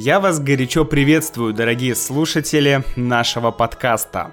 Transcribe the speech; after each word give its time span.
Я 0.00 0.20
вас 0.20 0.38
горячо 0.38 0.84
приветствую, 0.84 1.52
дорогие 1.52 1.96
слушатели 1.96 2.84
нашего 2.94 3.50
подкаста. 3.50 4.30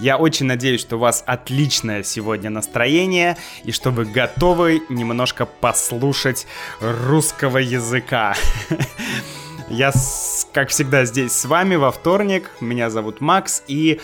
Я 0.00 0.16
очень 0.16 0.46
надеюсь, 0.46 0.80
что 0.80 0.96
у 0.96 1.00
вас 1.00 1.22
отличное 1.26 2.02
сегодня 2.02 2.48
настроение 2.48 3.36
и 3.64 3.72
что 3.72 3.90
вы 3.90 4.06
готовы 4.06 4.80
немножко 4.88 5.44
послушать 5.44 6.46
русского 6.80 7.58
языка. 7.58 8.36
Я, 9.68 9.92
как 10.54 10.70
всегда, 10.70 11.04
здесь 11.04 11.32
с 11.32 11.44
вами 11.44 11.76
во 11.76 11.90
вторник. 11.92 12.50
Меня 12.62 12.88
зовут 12.88 13.20
Макс, 13.20 13.62
и 13.68 14.00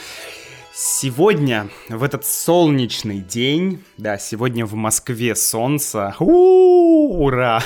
Сегодня, 0.74 1.68
в 1.90 2.02
этот 2.02 2.24
солнечный 2.24 3.20
день, 3.20 3.84
да, 3.98 4.16
сегодня 4.16 4.64
в 4.64 4.72
Москве 4.72 5.36
солнце, 5.36 6.14
ура! 6.18 7.62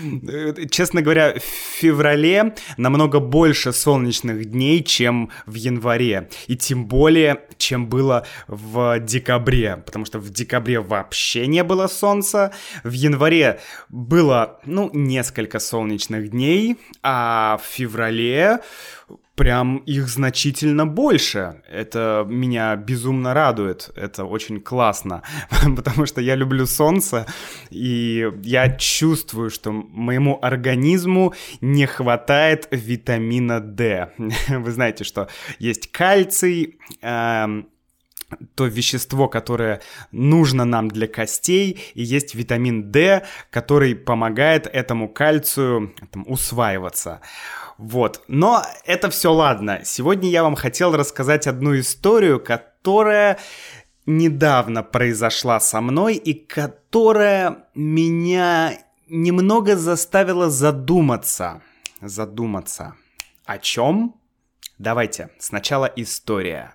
Честно 0.70 1.02
говоря, 1.02 1.34
в 1.34 1.42
феврале 1.42 2.54
намного 2.76 3.18
больше 3.18 3.72
солнечных 3.72 4.44
дней, 4.44 4.84
чем 4.84 5.30
в 5.46 5.54
январе, 5.54 6.30
и 6.46 6.56
тем 6.56 6.86
более, 6.86 7.40
чем 7.56 7.88
было 7.88 8.24
в 8.46 9.00
декабре, 9.00 9.82
потому 9.84 10.04
что 10.04 10.20
в 10.20 10.30
декабре 10.30 10.78
вообще 10.78 11.48
не 11.48 11.64
было 11.64 11.88
солнца, 11.88 12.52
в 12.84 12.92
январе 12.92 13.58
было, 13.88 14.60
ну, 14.64 14.90
несколько 14.92 15.58
солнечных 15.58 16.30
дней, 16.30 16.76
а 17.02 17.58
в 17.60 17.66
феврале 17.66 18.60
прям 19.38 19.76
их 19.78 20.08
значительно 20.08 20.84
больше. 20.84 21.62
Это 21.70 22.26
меня 22.28 22.74
безумно 22.74 23.34
радует. 23.34 23.90
Это 23.94 24.24
очень 24.24 24.60
классно, 24.60 25.22
потому 25.76 26.06
что 26.06 26.20
я 26.20 26.34
люблю 26.34 26.66
солнце, 26.66 27.24
и 27.70 28.28
я 28.42 28.68
чувствую, 28.76 29.50
что 29.50 29.70
моему 29.70 30.38
организму 30.42 31.34
не 31.60 31.86
хватает 31.86 32.66
витамина 32.72 33.60
D. 33.60 34.10
Вы 34.48 34.70
знаете, 34.72 35.04
что 35.04 35.28
есть 35.60 35.92
кальций, 35.92 36.78
эм, 37.00 37.68
то 38.56 38.66
вещество, 38.66 39.28
которое 39.28 39.80
нужно 40.10 40.64
нам 40.64 40.88
для 40.88 41.06
костей, 41.06 41.78
и 41.94 42.02
есть 42.02 42.34
витамин 42.34 42.90
D, 42.90 43.24
который 43.50 43.94
помогает 43.94 44.66
этому 44.66 45.08
кальцию 45.08 45.94
там, 46.10 46.24
усваиваться. 46.26 47.20
Вот. 47.78 48.22
Но 48.26 48.64
это 48.84 49.08
все 49.08 49.32
ладно. 49.32 49.82
Сегодня 49.84 50.28
я 50.28 50.42
вам 50.42 50.56
хотел 50.56 50.96
рассказать 50.96 51.46
одну 51.46 51.78
историю, 51.78 52.40
которая 52.40 53.38
недавно 54.04 54.82
произошла 54.82 55.60
со 55.60 55.80
мной 55.80 56.16
и 56.16 56.34
которая 56.34 57.68
меня 57.74 58.72
немного 59.08 59.76
заставила 59.76 60.50
задуматься. 60.50 61.62
Задуматься. 62.00 62.94
О 63.46 63.58
чем? 63.58 64.16
Давайте, 64.78 65.30
сначала 65.38 65.86
история. 65.86 66.74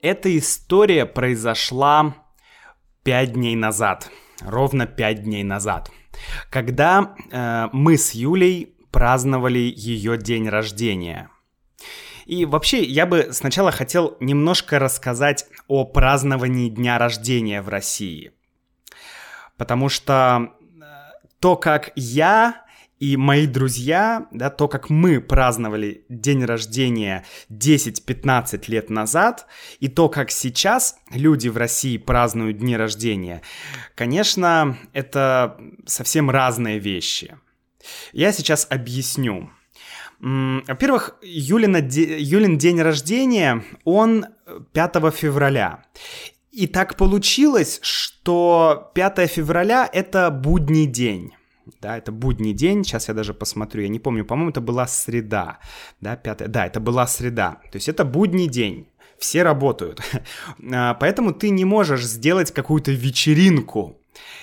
Эта 0.00 0.36
история 0.36 1.06
произошла 1.06 2.16
пять 3.04 3.34
дней 3.34 3.54
назад– 3.54 4.10
ровно 4.46 4.86
пять 4.86 5.22
дней 5.22 5.44
назад, 5.44 5.90
когда 6.50 7.14
э, 7.30 7.68
мы 7.72 7.96
с 7.96 8.12
Юлей 8.12 8.74
праздновали 8.90 9.72
ее 9.74 10.16
день 10.18 10.48
рождения. 10.48 11.30
И 12.26 12.44
вообще, 12.44 12.82
я 12.84 13.06
бы 13.06 13.28
сначала 13.32 13.72
хотел 13.72 14.16
немножко 14.20 14.78
рассказать 14.78 15.46
о 15.66 15.84
праздновании 15.84 16.68
дня 16.68 16.98
рождения 16.98 17.62
в 17.62 17.68
России. 17.68 18.32
Потому 19.56 19.88
что 19.88 20.52
э, 20.60 20.84
то, 21.40 21.56
как 21.56 21.92
я 21.96 22.64
и 23.02 23.16
мои 23.16 23.48
друзья, 23.48 24.28
да, 24.30 24.48
то, 24.48 24.68
как 24.68 24.88
мы 24.88 25.20
праздновали 25.20 26.04
день 26.08 26.44
рождения 26.44 27.24
10-15 27.50 28.62
лет 28.68 28.90
назад, 28.90 29.48
и 29.80 29.88
то, 29.88 30.08
как 30.08 30.30
сейчас 30.30 30.94
люди 31.10 31.48
в 31.48 31.56
России 31.56 31.96
празднуют 31.96 32.58
дни 32.58 32.76
рождения, 32.76 33.42
конечно, 33.96 34.78
это 34.92 35.58
совсем 35.84 36.30
разные 36.30 36.78
вещи. 36.78 37.36
Я 38.12 38.30
сейчас 38.30 38.68
объясню. 38.70 39.50
Во-первых, 40.20 41.16
Юлина, 41.22 41.78
Юлин 41.78 42.56
день 42.56 42.80
рождения, 42.80 43.64
он 43.82 44.26
5 44.74 45.12
февраля. 45.12 45.86
И 46.52 46.68
так 46.68 46.96
получилось, 46.96 47.80
что 47.82 48.92
5 48.94 49.28
февраля— 49.28 49.90
это 49.92 50.30
будний 50.30 50.86
день 50.86 51.32
да, 51.80 51.98
это 51.98 52.12
будний 52.12 52.52
день, 52.52 52.84
сейчас 52.84 53.08
я 53.08 53.14
даже 53.14 53.34
посмотрю, 53.34 53.82
я 53.82 53.88
не 53.88 53.98
помню, 53.98 54.24
по-моему, 54.24 54.50
это 54.50 54.60
была 54.60 54.86
среда, 54.86 55.58
да, 56.00 56.16
пятая, 56.16 56.48
да, 56.48 56.66
это 56.66 56.80
была 56.80 57.06
среда, 57.06 57.60
то 57.70 57.76
есть 57.76 57.88
это 57.88 58.04
будний 58.04 58.48
день, 58.48 58.86
все 59.18 59.42
работают, 59.42 60.00
а, 60.72 60.94
поэтому 60.94 61.32
ты 61.32 61.50
не 61.50 61.64
можешь 61.64 62.04
сделать 62.04 62.52
какую-то 62.52 62.92
вечеринку 62.92 63.98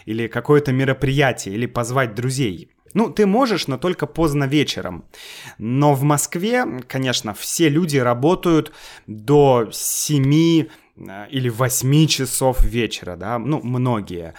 или 0.06 0.28
какое-то 0.28 0.72
мероприятие, 0.72 1.56
или 1.56 1.66
позвать 1.66 2.16
друзей, 2.16 2.72
ну, 2.96 3.12
ты 3.12 3.28
можешь, 3.28 3.68
но 3.68 3.78
только 3.78 4.08
поздно 4.08 4.46
вечером. 4.46 5.06
Но 5.60 5.94
в 5.94 6.02
Москве, 6.02 6.66
конечно, 6.88 7.36
все 7.36 7.70
люди 7.70 7.98
работают 7.98 8.72
до 9.06 9.70
7 9.72 10.64
Э, 10.64 10.68
или 11.30 11.50
8 11.50 12.08
часов 12.08 12.64
вечера, 12.64 13.16
да, 13.16 13.40
ну, 13.40 13.62
многие. 13.64 14.34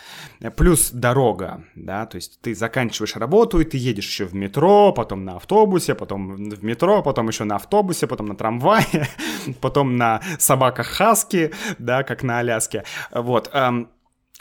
Плюс 0.56 0.90
дорога, 0.90 1.64
да, 1.74 2.06
то 2.06 2.16
есть 2.16 2.40
ты 2.40 2.54
заканчиваешь 2.54 3.16
работу, 3.16 3.60
и 3.60 3.64
ты 3.64 3.76
едешь 3.76 4.08
еще 4.08 4.24
в 4.24 4.34
метро, 4.34 4.92
потом 4.92 5.24
на 5.24 5.36
автобусе, 5.36 5.94
потом 5.94 6.36
в 6.36 6.64
метро, 6.64 7.02
потом 7.02 7.28
еще 7.28 7.44
на 7.44 7.56
автобусе, 7.56 8.06
потом 8.06 8.26
на 8.26 8.36
трамвае, 8.36 9.08
потом 9.60 9.96
на 9.96 10.20
собаках 10.38 10.86
Хаски, 10.86 11.52
да, 11.78 12.02
как 12.02 12.22
на 12.22 12.38
Аляске, 12.40 12.84
вот. 13.12 13.50
Эм, 13.52 13.88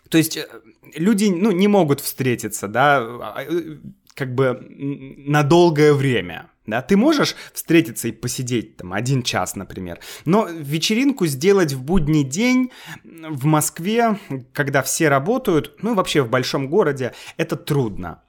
то 0.10 0.18
есть 0.18 0.38
э, 0.38 0.48
люди, 0.96 1.26
ну, 1.26 1.52
не 1.52 1.68
могут 1.68 2.02
встретиться, 2.02 2.68
да, 2.68 2.98
а, 2.98 3.44
э, 3.44 3.78
как 4.14 4.36
бы 4.36 4.60
на 4.70 5.44
долгое 5.44 5.94
время, 5.94 6.50
да, 6.70 6.82
ты 6.82 6.98
можешь 6.98 7.36
встретиться 7.54 8.08
и 8.08 8.12
посидеть 8.12 8.78
там 8.78 8.94
один 8.94 9.24
час, 9.24 9.56
например, 9.56 10.00
но 10.26 10.48
вечеринку 10.48 11.26
сделать 11.26 11.74
в 11.74 11.82
будний 11.82 12.24
день 12.24 12.72
в 13.04 13.46
Москве, 13.46 14.20
когда 14.54 14.82
все 14.82 15.10
работают, 15.10 15.76
ну 15.82 15.94
и 15.94 15.96
вообще 15.96 16.22
в 16.22 16.30
большом 16.30 16.70
городе, 16.70 17.14
это 17.38 17.56
трудно. 17.56 18.22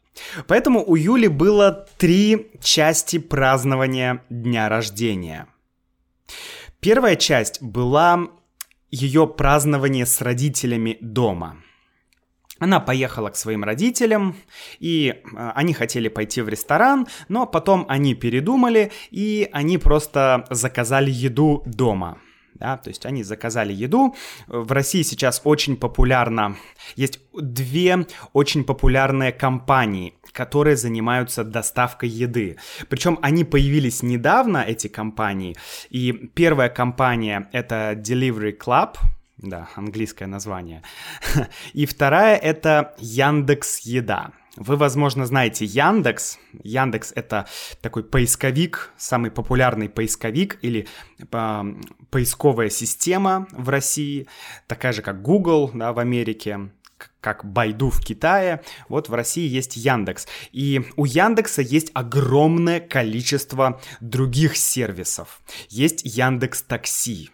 Поэтому 0.47 0.85
у 0.85 0.97
Юли 0.97 1.29
было 1.29 1.87
три 1.99 2.51
части 2.61 3.19
празднования 3.19 4.25
дня 4.29 4.69
рождения. 4.69 5.47
Первая 6.81 7.17
часть 7.17 7.63
была 7.63 8.29
ее 8.91 9.27
празднование 9.27 10.07
с 10.07 10.21
родителями 10.21 10.99
дома– 11.01 11.63
она 12.61 12.79
поехала 12.79 13.31
к 13.31 13.37
своим 13.37 13.65
родителям, 13.65 14.37
и 14.79 15.09
э, 15.09 15.51
они 15.55 15.73
хотели 15.75 16.09
пойти 16.09 16.43
в 16.43 16.49
ресторан, 16.49 17.09
но 17.29 17.47
потом 17.47 17.87
они 17.89 18.15
передумали, 18.15 18.93
и 19.11 19.49
они 19.53 19.79
просто 19.79 20.45
заказали 20.51 21.11
еду 21.11 21.63
дома. 21.67 22.19
Да, 22.55 22.77
то 22.77 22.91
есть 22.91 23.07
они 23.07 23.23
заказали 23.23 23.73
еду. 23.73 24.15
В 24.47 24.71
России 24.73 25.01
сейчас 25.01 25.41
очень 25.45 25.79
популярно, 25.79 26.57
есть 26.95 27.21
две 27.33 28.07
очень 28.35 28.65
популярные 28.65 29.33
компании, 29.33 30.13
которые 30.33 30.77
занимаются 30.77 31.43
доставкой 31.43 32.11
еды. 32.11 32.59
Причем 32.91 33.19
они 33.23 33.45
появились 33.45 34.03
недавно, 34.03 34.59
эти 34.59 34.89
компании. 34.89 35.57
И 35.89 36.13
первая 36.35 36.69
компания 36.69 37.49
это 37.53 37.95
Delivery 37.97 38.59
Club, 38.59 38.97
да, 39.43 39.69
английское 39.75 40.27
название. 40.27 40.83
И 41.73 41.87
вторая 41.87 42.37
это 42.37 42.95
Яндекс 42.99 43.81
Еда. 43.81 44.33
Вы, 44.57 44.77
возможно, 44.77 45.27
знаете 45.27 45.65
Яндекс. 45.65 46.39
Яндекс— 46.63 47.13
это 47.15 47.47
такой 47.81 48.05
поисковик, 48.05 48.91
самый 48.97 49.31
популярный 49.31 49.89
поисковик 49.89 50.59
или 50.63 50.89
э, 51.19 51.75
поисковая 52.11 52.69
система 52.69 53.47
в 53.53 53.69
России, 53.69 54.27
такая 54.67 54.93
же, 54.93 55.03
как 55.03 55.23
Google 55.23 55.71
да, 55.73 55.93
в 55.93 55.99
Америке 55.99 56.71
как 57.23 57.45
Байду 57.45 57.89
в 57.89 58.01
Китае, 58.01 58.63
вот 58.89 59.09
в 59.09 59.15
России 59.15 59.47
есть 59.47 59.77
Яндекс. 59.77 60.27
И 60.53 60.83
у 60.97 61.05
Яндекса 61.07 61.63
есть 61.63 61.91
огромное 61.95 62.81
количество 62.81 63.81
других 64.01 64.57
сервисов. 64.57 65.41
Есть 65.69 66.03
Яндекс 66.05 66.63
Такси, 66.63 67.31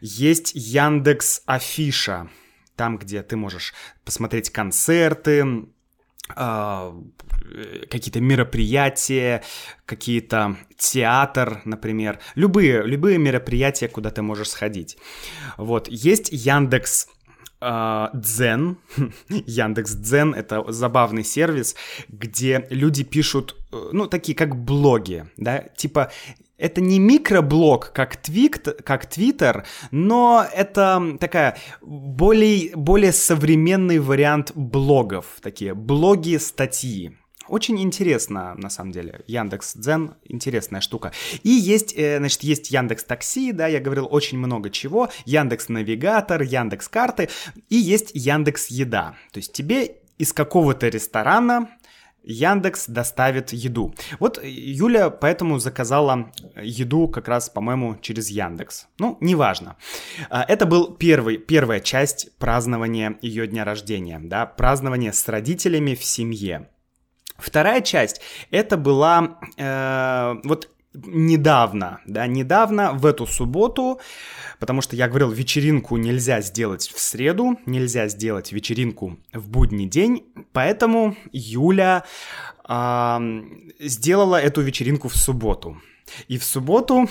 есть 0.00 0.52
Яндекс 0.54 1.42
Афиша, 1.46 2.28
там, 2.76 2.98
где 2.98 3.22
ты 3.22 3.36
можешь 3.36 3.74
посмотреть 4.04 4.50
концерты, 4.50 5.66
а, 6.36 6.94
какие-то 7.90 8.20
мероприятия, 8.20 9.42
какие-то 9.86 10.56
театр, 10.76 11.62
например, 11.64 12.18
любые, 12.34 12.82
любые 12.82 13.18
мероприятия, 13.18 13.88
куда 13.88 14.10
ты 14.10 14.22
можешь 14.22 14.50
сходить. 14.50 14.98
Вот, 15.56 15.88
есть 15.88 16.28
Яндекс 16.30 17.08
а, 17.60 18.10
Дзен, 18.14 18.78
Яндекс 19.28 19.94
Дзен, 19.94 20.34
это 20.34 20.70
забавный 20.70 21.24
сервис, 21.24 21.74
где 22.08 22.66
люди 22.70 23.02
пишут, 23.02 23.56
э, 23.72 23.90
ну, 23.92 24.06
такие 24.06 24.36
как 24.36 24.54
блоги, 24.54 25.26
да, 25.36 25.64
типа 25.76 26.12
это 26.58 26.80
не 26.80 26.98
микроблог, 26.98 27.92
как, 27.94 28.16
твикт, 28.16 28.82
как 28.82 29.06
Твиттер, 29.06 29.64
но 29.90 30.44
это 30.52 31.16
такая 31.20 31.56
более, 31.80 32.76
более 32.76 33.12
современный 33.12 34.00
вариант 34.00 34.52
блогов, 34.54 35.38
такие 35.40 35.74
блоги, 35.74 36.36
статьи. 36.36 37.16
Очень 37.46 37.80
интересно, 37.80 38.54
на 38.56 38.68
самом 38.68 38.92
деле. 38.92 39.22
Яндекс 39.26 39.74
Дзен 39.74 40.14
интересная 40.24 40.82
штука. 40.82 41.12
И 41.42 41.48
есть, 41.48 41.94
э, 41.96 42.18
значит, 42.18 42.42
есть 42.42 42.70
Яндекс 42.70 43.04
Такси, 43.04 43.52
да, 43.52 43.66
я 43.66 43.80
говорил 43.80 44.06
очень 44.10 44.36
много 44.36 44.68
чего. 44.68 45.08
Яндекс 45.24 45.70
Навигатор, 45.70 46.42
Яндекс 46.42 46.88
Карты. 46.88 47.30
И 47.70 47.76
есть 47.76 48.10
Яндекс 48.12 48.66
Еда. 48.66 49.14
То 49.32 49.38
есть 49.38 49.54
тебе 49.54 49.96
из 50.18 50.34
какого-то 50.34 50.88
ресторана 50.88 51.68
Яндекс 52.28 52.88
доставит 52.88 53.52
еду. 53.54 53.94
Вот 54.20 54.38
Юля 54.44 55.08
поэтому 55.08 55.58
заказала 55.58 56.30
еду 56.60 57.08
как 57.08 57.26
раз, 57.26 57.48
по-моему, 57.48 57.96
через 58.00 58.28
Яндекс. 58.28 58.86
Ну, 58.98 59.16
неважно. 59.20 59.76
А, 60.28 60.44
это 60.46 60.66
был 60.66 60.94
первый, 60.94 61.38
первая 61.38 61.80
часть 61.80 62.36
празднования 62.38 63.16
ее 63.22 63.46
дня 63.46 63.64
рождения, 63.64 64.20
да, 64.22 64.44
празднование 64.44 65.14
с 65.14 65.26
родителями 65.26 65.94
в 65.94 66.04
семье. 66.04 66.68
Вторая 67.38 67.80
часть, 67.80 68.20
это 68.50 68.76
была 68.76 69.38
э, 69.56 70.34
вот 70.44 70.68
недавно, 70.94 72.00
да, 72.06 72.26
недавно, 72.26 72.92
в 72.92 73.06
эту 73.06 73.26
субботу, 73.26 74.00
потому 74.58 74.82
что 74.82 74.96
я 74.96 75.08
говорил, 75.08 75.30
вечеринку 75.30 75.96
нельзя 75.96 76.40
сделать 76.40 76.88
в 76.88 76.98
среду, 76.98 77.58
нельзя 77.66 78.08
сделать 78.08 78.52
вечеринку 78.52 79.18
в 79.32 79.48
будний 79.48 79.86
день, 79.86 80.24
поэтому 80.52 81.16
Юля 81.32 82.04
э, 82.68 83.18
сделала 83.80 84.40
эту 84.40 84.62
вечеринку 84.62 85.08
в 85.08 85.16
субботу. 85.16 85.80
И 86.26 86.38
в 86.38 86.44
субботу 86.44 87.08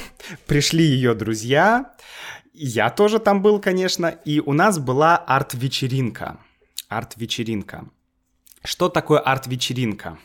пришли 0.47 0.83
ее 0.83 1.13
друзья, 1.13 1.93
я 2.53 2.89
тоже 2.89 3.19
там 3.19 3.43
был, 3.43 3.59
конечно, 3.59 4.07
и 4.07 4.39
у 4.39 4.53
нас 4.53 4.79
была 4.79 5.17
арт-вечеринка. 5.17 6.39
Арт-вечеринка. 6.89 7.87
Что 8.63 8.89
такое 8.89 9.19
арт-вечеринка? 9.19 10.17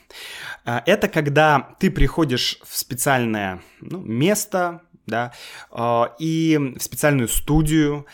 А, 0.64 0.82
это 0.86 1.08
когда 1.08 1.76
ты 1.78 1.90
приходишь 1.90 2.58
в 2.64 2.76
специальное 2.76 3.62
ну, 3.80 4.00
место, 4.00 4.82
да, 5.06 5.32
а, 5.70 6.14
и 6.18 6.74
в 6.76 6.82
специальную 6.82 7.28
студию, 7.28 8.06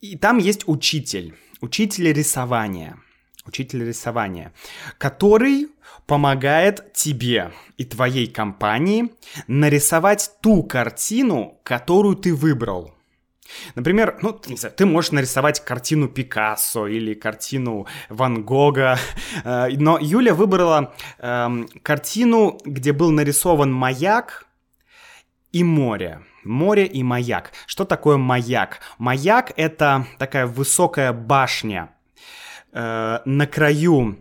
и 0.00 0.16
там 0.16 0.38
есть 0.38 0.64
учитель, 0.66 1.34
учитель 1.60 2.12
рисования, 2.12 2.98
учитель 3.46 3.86
рисования, 3.86 4.52
который 4.98 5.68
помогает 6.06 6.92
тебе 6.92 7.52
и 7.76 7.84
твоей 7.84 8.26
компании 8.26 9.12
нарисовать 9.46 10.30
ту 10.42 10.62
картину, 10.62 11.58
которую 11.62 12.16
ты 12.16 12.34
выбрал. 12.34 12.94
Например, 13.74 14.18
ну, 14.22 14.40
не 14.46 14.56
знаю, 14.56 14.74
ты 14.74 14.86
можешь 14.86 15.12
нарисовать 15.12 15.64
картину 15.64 16.08
Пикассо 16.08 16.86
или 16.86 17.14
картину 17.14 17.86
Ван 18.08 18.42
Гога, 18.42 18.98
э, 19.44 19.68
но 19.76 19.98
Юля 20.00 20.34
выбрала 20.34 20.94
э, 21.18 21.66
картину, 21.82 22.58
где 22.64 22.92
был 22.92 23.10
нарисован 23.10 23.72
маяк 23.72 24.46
и 25.52 25.62
море. 25.62 26.22
Море 26.44 26.86
и 26.86 27.02
маяк. 27.02 27.52
Что 27.66 27.84
такое 27.84 28.16
маяк? 28.16 28.80
Маяк— 28.98 29.52
это 29.56 30.06
такая 30.18 30.46
высокая 30.46 31.12
башня 31.12 31.90
э, 32.72 33.20
на 33.24 33.46
краю 33.46 34.18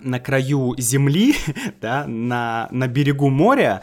на 0.00 0.20
краю 0.20 0.76
земли, 0.78 1.34
да, 1.80 2.06
на, 2.06 2.68
на 2.70 2.86
берегу 2.86 3.30
моря, 3.30 3.82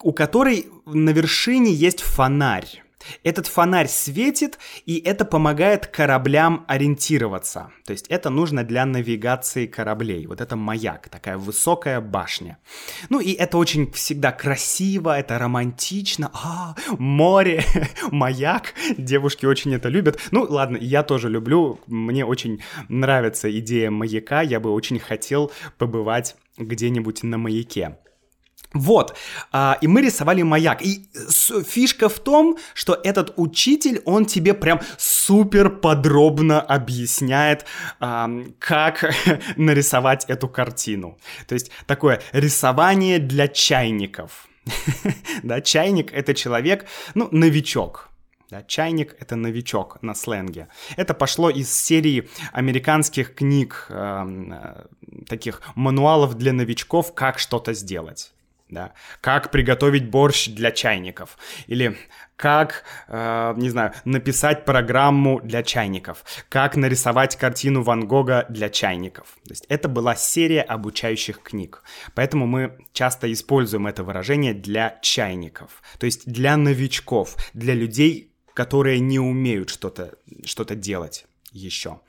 у 0.00 0.12
которой 0.12 0.66
на 0.86 1.10
вершине 1.10 1.72
есть 1.72 2.00
фонарь. 2.00 2.82
Этот 3.22 3.46
фонарь 3.46 3.88
светит, 3.88 4.58
и 4.86 4.98
это 4.98 5.24
помогает 5.24 5.86
кораблям 5.86 6.64
ориентироваться. 6.68 7.70
То 7.84 7.92
есть 7.92 8.06
это 8.08 8.30
нужно 8.30 8.64
для 8.64 8.86
навигации 8.86 9.66
кораблей. 9.66 10.26
Вот 10.26 10.40
это 10.40 10.56
маяк, 10.56 11.08
такая 11.08 11.38
высокая 11.38 12.00
башня. 12.00 12.58
Ну 13.08 13.20
и 13.20 13.32
это 13.32 13.58
очень 13.58 13.90
всегда 13.92 14.32
красиво, 14.32 15.18
это 15.18 15.38
романтично. 15.38 16.30
А, 16.32 16.74
море, 16.98 17.64
маяк. 18.10 18.74
Девушки 18.96 19.46
очень 19.46 19.74
это 19.74 19.88
любят. 19.88 20.18
Ну 20.30 20.46
ладно, 20.48 20.76
я 20.76 21.02
тоже 21.02 21.28
люблю. 21.28 21.80
Мне 21.86 22.24
очень 22.24 22.62
нравится 22.88 23.50
идея 23.58 23.90
маяка. 23.90 24.42
Я 24.42 24.60
бы 24.60 24.70
очень 24.70 24.98
хотел 24.98 25.52
побывать 25.78 26.36
где-нибудь 26.58 27.22
на 27.22 27.38
маяке. 27.38 27.98
Вот, 28.74 29.16
а, 29.50 29.78
и 29.80 29.86
мы 29.86 30.02
рисовали 30.02 30.42
маяк. 30.42 30.82
И 30.82 31.06
фишка 31.66 32.08
в 32.08 32.18
том, 32.18 32.56
что 32.74 32.98
этот 33.04 33.34
учитель, 33.36 34.00
он 34.04 34.24
тебе 34.24 34.54
прям 34.54 34.80
супер 34.96 35.68
подробно 35.70 36.60
объясняет, 36.60 37.66
а, 38.00 38.30
как 38.58 39.14
нарисовать 39.56 40.24
эту 40.28 40.48
картину. 40.48 41.18
То 41.46 41.54
есть 41.54 41.70
такое 41.86 42.22
рисование 42.32 43.18
для 43.18 43.48
чайников. 43.48 44.48
Да, 45.42 45.60
чайник 45.60 46.12
это 46.12 46.34
человек, 46.34 46.86
ну, 47.14 47.28
новичок, 47.32 48.10
да, 48.50 48.62
чайник— 48.62 49.16
это 49.20 49.34
новичок 49.34 50.00
на 50.02 50.14
сленге. 50.14 50.68
Это 50.96 51.14
пошло 51.14 51.50
из 51.50 51.74
серии 51.74 52.28
американских 52.52 53.34
книг, 53.34 53.86
эм, 53.88 54.52
э, 54.52 54.84
таких 55.26 55.62
мануалов 55.74 56.34
для 56.34 56.52
новичков, 56.52 57.14
как 57.14 57.38
что-то 57.38 57.72
сделать 57.72 58.32
да, 58.72 58.94
как 59.20 59.50
приготовить 59.50 60.08
борщ 60.08 60.48
для 60.48 60.72
чайников, 60.72 61.36
или 61.66 61.96
как, 62.36 62.84
э, 63.08 63.54
не 63.56 63.68
знаю, 63.68 63.92
написать 64.04 64.64
программу 64.64 65.40
для 65.40 65.62
чайников, 65.62 66.24
как 66.48 66.76
нарисовать 66.76 67.36
картину 67.36 67.82
Ван 67.82 68.06
Гога 68.06 68.46
для 68.48 68.70
чайников. 68.70 69.36
То 69.44 69.50
есть 69.50 69.66
это 69.68 69.88
была 69.88 70.16
серия 70.16 70.62
обучающих 70.62 71.42
книг, 71.42 71.82
поэтому 72.14 72.46
мы 72.46 72.78
часто 72.92 73.30
используем 73.30 73.86
это 73.86 74.02
выражение 74.02 74.54
для 74.54 74.98
чайников, 75.02 75.82
то 75.98 76.06
есть 76.06 76.26
для 76.26 76.56
новичков, 76.56 77.36
для 77.52 77.74
людей, 77.74 78.32
которые 78.54 79.00
не 79.00 79.18
умеют 79.18 79.68
что-то 79.68 80.14
что 80.44 80.64
делать 80.74 81.26
еще. 81.52 82.00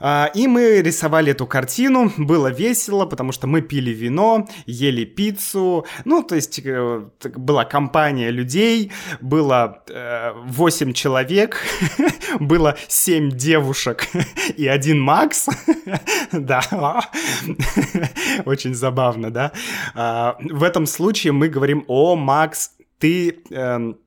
А, 0.00 0.30
и 0.34 0.46
мы 0.46 0.82
рисовали 0.82 1.32
эту 1.32 1.46
картину, 1.46 2.12
было 2.16 2.48
весело, 2.48 3.06
потому 3.06 3.32
что 3.32 3.46
мы 3.46 3.62
пили 3.62 3.90
вино, 3.90 4.46
ели 4.66 5.04
пиццу, 5.04 5.86
ну, 6.04 6.22
то 6.22 6.34
есть 6.34 6.60
э, 6.64 7.02
была 7.36 7.64
компания 7.64 8.30
людей, 8.30 8.92
было 9.20 9.82
8 9.88 10.90
э, 10.90 10.92
человек, 10.92 11.62
было 12.40 12.76
7 12.88 13.30
девушек 13.30 14.08
и 14.56 14.66
один 14.66 15.00
Макс, 15.00 15.48
да, 16.32 17.00
очень 18.44 18.74
забавно, 18.74 19.30
да. 19.30 19.52
А, 19.94 20.36
в 20.40 20.62
этом 20.62 20.86
случае 20.86 21.32
мы 21.32 21.48
говорим, 21.48 21.84
о, 21.88 22.16
Макс, 22.16 22.72
ты, 22.98 23.40
эм, 23.50 23.98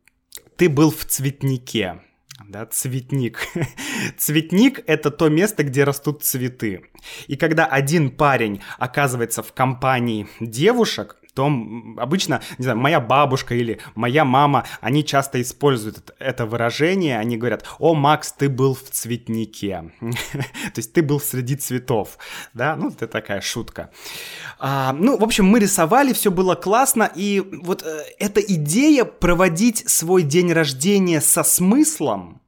ты 0.56 0.70
был 0.70 0.92
в 0.92 1.06
цветнике, 1.06 2.02
да, 2.48 2.66
цветник. 2.66 3.48
Цветник— 4.18 4.82
это 4.88 5.12
то 5.12 5.30
место, 5.30 5.64
где 5.64 5.84
растут 5.84 6.24
цветы. 6.24 6.84
И 7.28 7.36
когда 7.36 7.66
один 7.66 8.10
парень 8.10 8.62
оказывается 8.78 9.44
в 9.44 9.54
компании 9.54 10.28
девушек, 10.40 11.18
то 11.38 11.46
обычно, 11.98 12.42
не 12.58 12.64
знаю, 12.64 12.80
моя 12.80 13.00
бабушка 13.00 13.54
или 13.54 13.80
моя 13.94 14.26
мама, 14.26 14.66
они 14.82 15.06
часто 15.06 15.40
используют 15.40 16.16
это 16.18 16.48
выражение, 16.48 17.20
они 17.20 17.38
говорят, 17.38 17.64
о, 17.78 17.94
Макс, 17.94 18.32
ты 18.32 18.50
был 18.50 18.74
в 18.74 18.90
цветнике, 18.90 19.92
то 20.02 20.78
есть 20.78 20.94
ты 20.94 21.04
был 21.04 21.20
среди 21.20 21.56
цветов, 21.56 22.18
да, 22.56 22.76
ну, 22.76 22.90
это 22.90 23.06
такая 23.06 23.42
шутка. 23.42 23.92
А, 24.58 24.94
ну, 24.94 25.16
в 25.16 25.24
общем, 25.24 25.46
мы 25.46 25.60
рисовали, 25.60 26.12
все 26.12 26.32
было 26.32 26.56
классно, 26.56 27.12
и 27.14 27.40
вот 27.62 27.84
э, 27.84 28.04
эта 28.18 28.42
идея 28.42 29.06
проводить 29.06 29.88
свой 29.88 30.24
день 30.24 30.52
рождения 30.52 31.22
со 31.22 31.44
смыслом, 31.44 32.42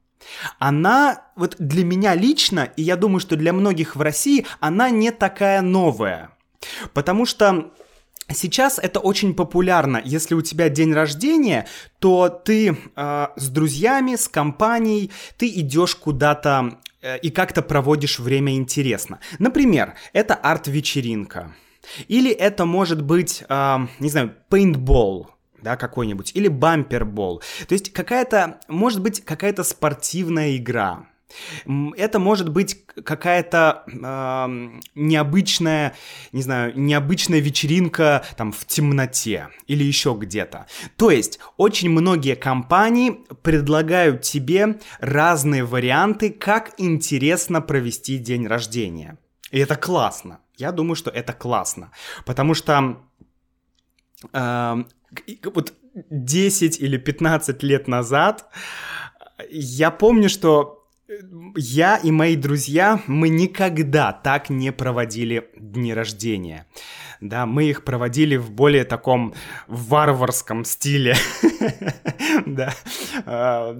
она 0.58 1.28
вот 1.36 1.54
для 1.60 1.84
меня 1.84 2.16
лично, 2.16 2.72
и 2.76 2.82
я 2.82 2.96
думаю, 2.96 3.20
что 3.20 3.36
для 3.36 3.52
многих 3.52 3.94
в 3.94 4.00
России, 4.00 4.46
она 4.58 4.90
не 4.90 5.12
такая 5.12 5.62
новая. 5.62 6.30
Потому 6.92 7.24
что 7.24 7.70
Сейчас 8.32 8.78
это 8.78 9.00
очень 9.00 9.34
популярно. 9.34 10.00
Если 10.04 10.34
у 10.34 10.42
тебя 10.42 10.68
день 10.68 10.92
рождения, 10.92 11.66
то 11.98 12.28
ты 12.28 12.76
э, 12.96 13.26
с 13.36 13.48
друзьями, 13.48 14.16
с 14.16 14.28
компанией, 14.28 15.10
ты 15.36 15.48
идешь 15.48 15.96
куда-то 15.96 16.78
э, 17.02 17.18
и 17.18 17.30
как-то 17.30 17.62
проводишь 17.62 18.18
время 18.18 18.54
интересно. 18.54 19.20
Например, 19.38 19.94
это 20.12 20.34
арт-вечеринка. 20.34 21.54
Или 22.08 22.30
это 22.30 22.64
может 22.66 23.02
быть, 23.02 23.42
э, 23.48 23.78
не 23.98 24.10
знаю, 24.10 24.34
пейнтбол 24.48 25.30
да, 25.62 25.76
какой-нибудь, 25.76 26.32
или 26.34 26.48
бампербол. 26.48 27.42
То 27.68 27.72
есть 27.74 27.92
какая-то, 27.92 28.60
может 28.68 29.02
быть, 29.02 29.24
какая-то 29.24 29.62
спортивная 29.64 30.56
игра. 30.56 31.06
Это 31.96 32.18
может 32.18 32.48
быть 32.48 32.84
какая-то 32.86 33.84
э, 33.86 34.80
необычная, 34.94 35.94
не 36.32 36.42
знаю, 36.42 36.72
необычная 36.76 37.40
вечеринка 37.40 38.24
там 38.36 38.52
в 38.52 38.64
темноте 38.66 39.48
или 39.66 39.84
еще 39.84 40.16
где-то. 40.18 40.66
То 40.96 41.10
есть 41.10 41.38
очень 41.56 41.90
многие 41.90 42.36
компании 42.36 43.24
предлагают 43.42 44.22
тебе 44.22 44.78
разные 45.00 45.64
варианты, 45.64 46.30
как 46.30 46.74
интересно 46.78 47.60
провести 47.60 48.18
день 48.18 48.46
рождения. 48.46 49.18
И 49.50 49.58
это 49.58 49.76
классно. 49.76 50.40
Я 50.56 50.72
думаю, 50.72 50.94
что 50.94 51.10
это 51.10 51.32
классно, 51.32 51.90
потому 52.26 52.54
что 52.54 52.98
э, 54.32 54.84
вот 55.44 55.74
10 56.10 56.80
или 56.80 56.96
15 56.96 57.62
лет 57.62 57.88
назад 57.88 58.46
я 59.50 59.90
помню, 59.90 60.28
что 60.28 60.79
я 61.56 61.96
и 61.96 62.10
мои 62.10 62.36
друзья, 62.36 63.02
мы 63.06 63.28
никогда 63.28 64.12
так 64.12 64.50
не 64.50 64.72
проводили 64.72 65.50
дни 65.56 65.92
рождения. 65.92 66.66
Да, 67.20 67.46
мы 67.46 67.64
их 67.64 67.84
проводили 67.84 68.36
в 68.36 68.50
более 68.50 68.84
таком 68.84 69.34
варварском 69.66 70.64
стиле. 70.64 71.14
Да. 72.46 72.72
А, 73.26 73.76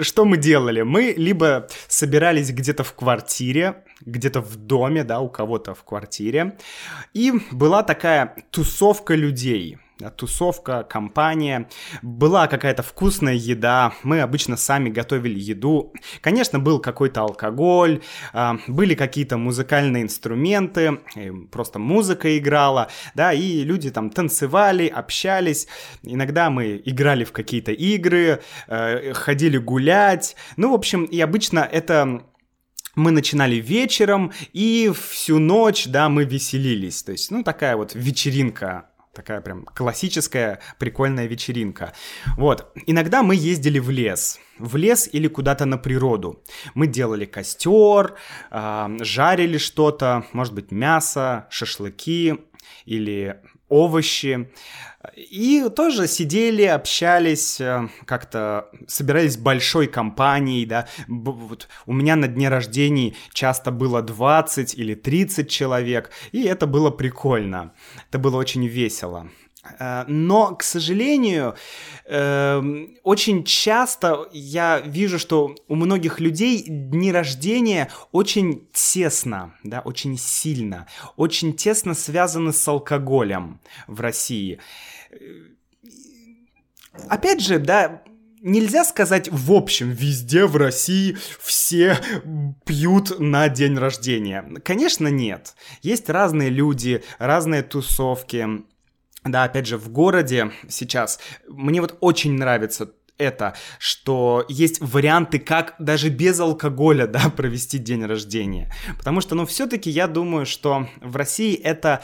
что 0.00 0.24
мы 0.24 0.36
делали? 0.36 0.82
Мы 0.82 1.14
либо 1.16 1.68
собирались 1.88 2.50
где-то 2.50 2.84
в 2.84 2.94
квартире, 2.94 3.84
где-то 4.04 4.40
в 4.40 4.56
доме, 4.56 5.02
да, 5.02 5.20
у 5.20 5.28
кого-то 5.28 5.74
в 5.74 5.82
квартире, 5.82 6.56
и 7.14 7.32
была 7.50 7.82
такая 7.82 8.36
тусовка 8.50 9.14
людей– 9.14 9.78
тусовка, 10.10 10.82
компания. 10.82 11.68
Была 12.02 12.46
какая-то 12.46 12.82
вкусная 12.82 13.34
еда, 13.34 13.92
мы 14.02 14.20
обычно 14.20 14.56
сами 14.56 14.90
готовили 14.90 15.38
еду. 15.38 15.92
Конечно, 16.20 16.58
был 16.58 16.80
какой-то 16.80 17.22
алкоголь, 17.22 18.02
а, 18.32 18.58
были 18.66 18.94
какие-то 18.94 19.36
музыкальные 19.36 20.04
инструменты, 20.04 21.00
просто 21.50 21.78
музыка 21.78 22.36
играла, 22.38 22.88
да, 23.14 23.32
и 23.32 23.64
люди 23.64 23.90
там 23.90 24.10
танцевали, 24.10 24.86
общались. 24.86 25.68
Иногда 26.02 26.50
мы 26.50 26.80
играли 26.84 27.24
в 27.24 27.32
какие-то 27.32 27.72
игры, 27.72 28.42
э, 28.68 29.12
ходили 29.14 29.58
гулять. 29.58 30.36
Ну, 30.56 30.72
в 30.72 30.74
общем, 30.74 31.04
и 31.04 31.20
обычно 31.20 31.60
это 31.60 32.24
мы 32.94 33.10
начинали 33.10 33.56
вечером, 33.56 34.32
и 34.52 34.92
всю 35.10 35.38
ночь, 35.38 35.86
да, 35.86 36.08
мы 36.08 36.24
веселились. 36.24 37.02
То 37.02 37.12
есть, 37.12 37.30
ну, 37.30 37.42
такая 37.42 37.76
вот 37.76 37.94
вечеринка 37.94 38.90
Такая 39.14 39.42
прям 39.42 39.64
классическая 39.64 40.60
прикольная 40.78 41.26
вечеринка. 41.26 41.92
Вот. 42.38 42.72
Иногда 42.86 43.22
мы 43.22 43.36
ездили 43.36 43.78
в 43.78 43.90
лес. 43.90 44.40
В 44.58 44.76
лес 44.76 45.06
или 45.12 45.28
куда-то 45.28 45.66
на 45.66 45.76
природу. 45.76 46.42
Мы 46.74 46.86
делали 46.86 47.26
костер, 47.26 48.16
э, 48.50 48.96
жарили 49.00 49.58
что-то, 49.58 50.24
может 50.32 50.54
быть, 50.54 50.70
мясо, 50.70 51.46
шашлыки 51.50 52.38
или 52.86 53.42
овощи. 53.72 54.50
И 55.16 55.68
тоже 55.74 56.06
сидели, 56.06 56.62
общались, 56.62 57.60
э, 57.60 57.88
как-то 58.04 58.68
собирались 58.86 59.36
большой 59.36 59.88
компанией, 59.88 60.64
да. 60.64 60.86
Вот 61.08 61.68
у 61.86 61.92
меня 61.92 62.14
на 62.14 62.28
дне 62.28 62.48
рождения 62.48 63.14
часто 63.32 63.72
было 63.72 64.00
20 64.00 64.74
или 64.74 64.94
30 64.94 65.50
человек, 65.50 66.10
и 66.30 66.44
это 66.44 66.68
было 66.68 66.90
прикольно. 66.90 67.72
Это 68.08 68.20
было 68.20 68.36
очень 68.36 68.64
весело. 68.66 69.28
Э, 69.78 70.04
но, 70.08 70.54
к 70.56 70.62
сожалению, 70.62 71.54
эм, 72.06 72.96
очень 73.02 73.44
часто 73.44 74.28
я 74.32 74.80
вижу, 74.80 75.18
что 75.18 75.54
у 75.68 75.74
многих 75.76 76.20
людей 76.20 76.64
дни 76.66 77.12
рождения 77.12 77.90
очень 78.10 78.66
тесно, 78.72 79.54
да, 79.62 79.80
очень 79.80 80.18
сильно, 80.18 80.86
очень 81.16 81.54
тесно 81.54 81.94
связаны 81.94 82.52
с 82.52 82.66
алкоголем 82.66 83.60
в 83.86 84.00
России. 84.00 84.58
Э, 85.10 85.16
опять 87.08 87.40
же, 87.40 87.58
да, 87.58 88.02
нельзя 88.42 88.84
сказать 88.84 89.28
в 89.30 89.52
общем, 89.52 89.90
везде 89.90 90.46
в 90.46 90.56
России 90.56 91.16
все 91.40 91.96
пьют 92.66 93.20
на 93.20 93.48
день 93.48 93.78
рождения. 93.78 94.44
Конечно, 94.64 95.06
нет. 95.06 95.54
Есть 95.82 96.10
разные 96.10 96.50
люди, 96.50 97.04
разные 97.18 97.62
тусовки. 97.62 98.64
Да, 99.24 99.44
опять 99.44 99.66
же, 99.66 99.76
в 99.78 99.88
городе 99.88 100.50
сейчас 100.68 101.20
мне 101.48 101.80
вот 101.80 101.96
очень 102.00 102.32
нравится 102.32 102.90
это, 103.18 103.54
что 103.78 104.44
есть 104.48 104.80
варианты, 104.80 105.38
как 105.38 105.74
даже 105.78 106.08
без 106.08 106.40
алкоголя, 106.40 107.06
да, 107.06 107.30
провести 107.36 107.78
день 107.78 108.04
рождения. 108.04 108.72
Потому 108.98 109.20
что, 109.20 109.34
ну, 109.34 109.46
все-таки 109.46 109.90
я 109.90 110.08
думаю, 110.08 110.46
что 110.46 110.88
в 111.00 111.16
России 111.16 111.54
это 111.54 112.02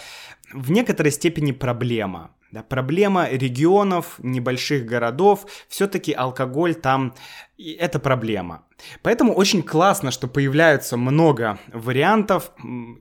в 0.53 0.71
некоторой 0.71 1.13
степени 1.13 1.53
проблема. 1.53 2.31
Да, 2.51 2.63
проблема 2.63 3.29
регионов, 3.29 4.15
небольших 4.19 4.87
городов, 4.87 5.47
все-таки 5.69 6.13
алкоголь 6.13 6.75
там 6.75 7.15
это 7.59 7.99
проблема. 7.99 8.65
Поэтому 9.03 9.35
очень 9.35 9.63
классно, 9.63 10.11
что 10.11 10.29
появляются 10.29 10.97
много 10.97 11.59
вариантов, 11.73 12.53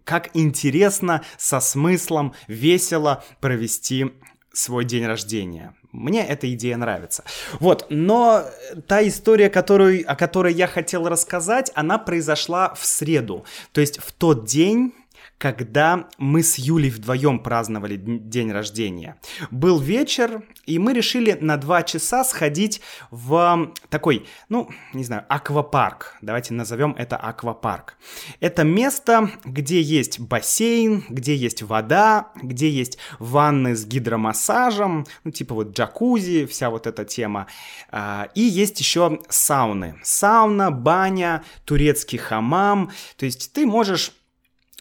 как 0.04 0.32
интересно, 0.34 1.24
со 1.38 1.62
смыслом, 1.62 2.34
весело 2.48 3.24
провести 3.40 4.12
свой 4.52 4.86
день 4.86 5.06
рождения. 5.06 5.76
Мне 5.92 6.26
эта 6.26 6.52
идея 6.54 6.78
нравится. 6.78 7.24
Вот, 7.60 7.86
но 7.90 8.44
та 8.88 9.08
история, 9.08 9.50
которую, 9.50 10.04
о 10.12 10.16
которой 10.16 10.54
я 10.54 10.68
хотел 10.68 11.08
рассказать, 11.08 11.72
она 11.76 11.98
произошла 11.98 12.74
в 12.74 12.86
среду. 12.86 13.46
То 13.72 13.82
есть 13.82 14.00
в 14.00 14.12
тот 14.12 14.46
день, 14.46 14.94
когда 15.38 16.08
мы 16.18 16.42
с 16.42 16.58
Юлей 16.58 16.90
вдвоем 16.90 17.40
праздновали 17.40 17.96
день 17.98 18.52
рождения. 18.52 19.18
Был 19.52 19.80
вечер, 19.80 20.44
и 20.66 20.80
мы 20.80 20.94
решили 20.94 21.38
на 21.40 21.58
два 21.58 21.84
часа 21.84 22.24
сходить 22.24 22.82
в 23.12 23.72
такой, 23.90 24.26
ну, 24.50 24.70
не 24.94 25.04
знаю, 25.04 25.26
аквапарк. 25.30 26.16
Давайте 26.22 26.54
назовем 26.54 26.96
это 26.98 27.18
аквапарк. 27.18 27.98
Это 28.40 28.64
место, 28.64 29.30
где 29.46 29.82
есть 29.82 30.20
бассейн, 30.20 31.06
где 31.10 31.36
есть 31.36 31.62
вода, 31.62 32.32
где 32.42 32.70
есть 32.70 32.98
ванны 33.20 33.76
с 33.76 33.86
гидромассажем, 33.86 35.06
ну, 35.24 35.32
типа 35.32 35.54
вот 35.54 35.78
джакузи, 35.78 36.46
вся 36.46 36.70
вот 36.70 36.88
эта 36.88 37.06
тема. 37.06 37.48
А, 37.92 38.30
и 38.34 38.42
есть 38.42 38.80
еще 38.80 39.20
сауны. 39.30 40.00
Сауна, 40.04 40.72
баня, 40.72 41.44
турецкий 41.66 42.18
хамам. 42.18 42.92
То 43.18 43.26
есть 43.26 43.54
ты 43.54 43.66
можешь 43.66 44.14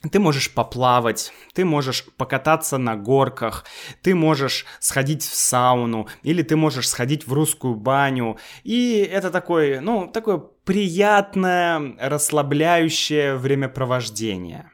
ты 0.03 0.19
можешь 0.19 0.53
поплавать, 0.53 1.33
ты 1.55 1.65
можешь 1.65 2.05
покататься 2.17 2.79
на 2.79 2.97
горках, 2.97 3.65
ты 4.03 4.15
можешь 4.15 4.67
сходить 4.79 5.23
в 5.23 5.35
сауну, 5.35 6.09
или 6.23 6.43
ты 6.43 6.57
можешь 6.57 6.89
сходить 6.89 7.27
в 7.27 7.33
русскую 7.33 7.75
баню. 7.75 8.39
И 8.63 8.99
это 8.99 9.31
такое, 9.31 9.81
ну, 9.81 10.07
такое 10.07 10.39
приятное, 10.39 11.97
расслабляющее 11.99 13.37
времяпровождение. 13.37 14.71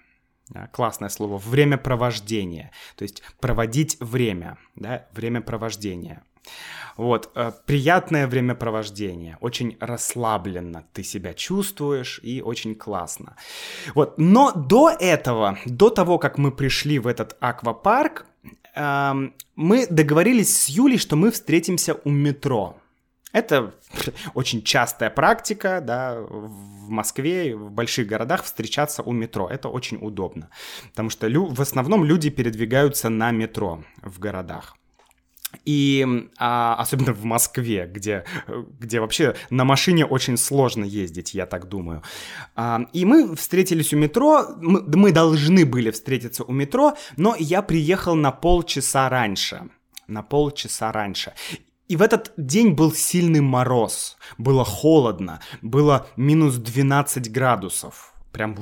Классное 0.73 1.09
слово, 1.09 1.39
времяпровождение. 1.39 2.73
То 2.97 3.05
есть 3.05 3.23
проводить 3.41 3.97
время, 4.01 4.59
да, 4.75 5.07
времяпровождение. 5.13 6.23
Вот, 6.97 7.31
э, 7.35 7.53
приятное 7.67 8.27
времяпровождение, 8.27 9.39
очень 9.41 9.77
расслабленно 9.81 10.85
ты 10.93 11.03
себя 11.03 11.33
чувствуешь 11.33 12.21
и 12.23 12.43
очень 12.43 12.75
классно. 12.75 13.37
Вот, 13.95 14.19
но 14.19 14.53
до 14.53 14.91
этого, 14.91 15.59
до 15.65 15.91
того, 15.91 16.19
как 16.19 16.39
мы 16.39 16.51
пришли 16.53 16.99
в 16.99 17.07
этот 17.07 17.37
аквапарк, 17.41 18.27
э, 18.75 19.13
мы 19.57 19.87
договорились 19.87 20.55
с 20.57 20.69
Юлей, 20.69 20.99
что 20.99 21.17
мы 21.17 21.31
встретимся 21.31 21.95
у 22.05 22.11
метро. 22.11 22.77
Это 23.33 23.73
очень 24.35 24.63
частая 24.63 25.09
практика, 25.09 25.81
да, 25.81 26.21
в 26.21 26.91
Москве, 26.91 27.57
в 27.57 27.71
больших 27.71 28.07
городах 28.07 28.45
встречаться 28.45 29.03
у 29.03 29.13
метро. 29.13 29.49
Это 29.49 29.69
очень 29.71 29.99
удобно, 29.99 30.51
потому 30.91 31.09
что 31.09 31.27
лю- 31.27 31.55
в 31.55 31.61
основном 31.61 32.05
люди 32.05 32.29
передвигаются 32.29 33.09
на 33.09 33.31
метро 33.31 33.83
в 34.03 34.19
городах. 34.19 34.77
И 35.65 36.29
а, 36.39 36.75
особенно 36.77 37.13
в 37.13 37.25
Москве, 37.25 37.89
где, 37.93 38.25
где 38.81 39.01
вообще 39.01 39.35
на 39.51 39.65
машине 39.65 40.05
очень 40.05 40.37
сложно 40.37 40.85
ездить, 40.85 41.35
я 41.35 41.47
так 41.47 41.69
думаю. 41.69 42.03
А, 42.57 42.83
и 42.93 43.05
мы 43.05 43.37
встретились 43.37 43.93
у 43.93 43.97
метро, 43.97 44.47
мы, 44.61 44.83
мы 44.83 45.13
должны 45.13 45.65
были 45.65 45.91
встретиться 45.91 46.45
у 46.45 46.53
метро, 46.53 46.95
но 47.17 47.37
я 47.39 47.63
приехал 47.63 48.15
на 48.15 48.33
полчаса 48.33 49.09
раньше. 49.09 49.69
На 50.09 50.23
полчаса 50.23 50.91
раньше. 50.93 51.33
И 51.89 51.97
в 51.97 52.03
этот 52.03 52.33
день 52.37 52.73
был 52.73 52.93
сильный 52.93 53.41
мороз, 53.41 54.17
было 54.39 54.65
холодно, 54.65 55.41
было 55.61 56.07
минус 56.17 56.57
12 56.57 57.31
градусов. 57.31 58.15
Прям... 58.33 58.57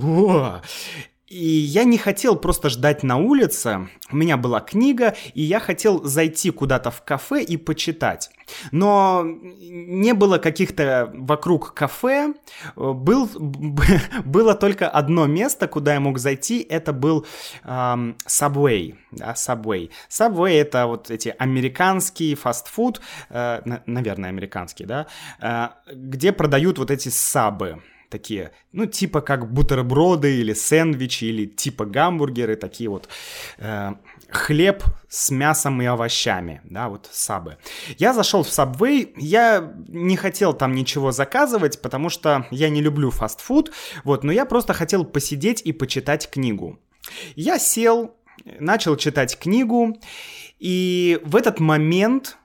И 1.31 1.45
я 1.45 1.85
не 1.85 1.97
хотел 1.97 2.35
просто 2.35 2.69
ждать 2.71 3.05
на 3.05 3.17
улице. 3.17 3.89
У 4.11 4.17
меня 4.17 4.37
была 4.37 4.61
книга, 4.61 5.15
и 5.33 5.43
я 5.43 5.61
хотел 5.61 6.03
зайти 6.03 6.51
куда-то 6.51 6.91
в 6.91 7.03
кафе 7.03 7.45
и 7.45 7.57
почитать. 7.57 8.31
Но 8.73 9.23
не 9.25 10.13
было 10.13 10.39
каких-то 10.39 11.09
вокруг 11.15 11.73
кафе. 11.73 12.35
Был, 12.75 13.31
было 14.25 14.55
только 14.57 14.89
одно 14.89 15.27
место, 15.29 15.69
куда 15.69 15.95
я 15.95 16.01
мог 16.01 16.19
зайти. 16.19 16.67
Это 16.69 16.93
был 16.93 17.25
эм, 17.63 18.17
Subway. 18.27 18.97
Да, 19.13 19.35
Subway. 19.35 19.91
Subway 20.09 20.61
это 20.61 20.89
вот 20.89 21.13
эти 21.13 21.33
американские 21.39 22.35
фастфуд, 22.35 23.01
э, 23.29 23.61
наверное, 23.87 24.31
американские, 24.31 24.89
да, 24.89 25.07
э, 25.41 25.69
где 25.95 26.33
продают 26.33 26.79
вот 26.79 26.91
эти 26.91 27.09
сабы 27.09 27.81
такие, 28.11 28.53
ну, 28.73 28.87
типа 28.87 29.21
как 29.21 29.51
бутерброды 29.51 30.39
или 30.39 30.53
сэндвичи, 30.53 31.25
или 31.25 31.47
типа 31.47 31.87
гамбургеры, 31.87 32.57
такие 32.57 32.91
вот 32.91 33.09
э, 33.59 33.95
хлеб 34.29 34.85
с 35.09 35.31
мясом 35.31 35.81
и 35.81 35.87
овощами, 35.87 36.61
да, 36.65 36.89
вот 36.89 37.09
сабы. 37.13 37.57
Я 37.99 38.13
зашел 38.13 38.43
в 38.43 38.49
Subway, 38.49 39.13
я 39.17 39.73
не 39.89 40.17
хотел 40.17 40.53
там 40.53 40.75
ничего 40.75 41.13
заказывать, 41.13 41.81
потому 41.81 42.11
что 42.11 42.47
я 42.51 42.69
не 42.69 42.83
люблю 42.83 43.11
фастфуд, 43.11 43.73
вот, 44.05 44.25
но 44.25 44.33
я 44.33 44.45
просто 44.45 44.75
хотел 44.75 45.05
посидеть 45.05 45.63
и 45.63 45.73
почитать 45.73 46.29
книгу. 46.31 46.79
Я 47.35 47.59
сел, 47.59 48.17
начал 48.59 48.97
читать 48.97 49.39
книгу, 49.39 49.99
и 50.59 51.21
в 51.25 51.37
этот 51.37 51.61
момент 51.61 52.37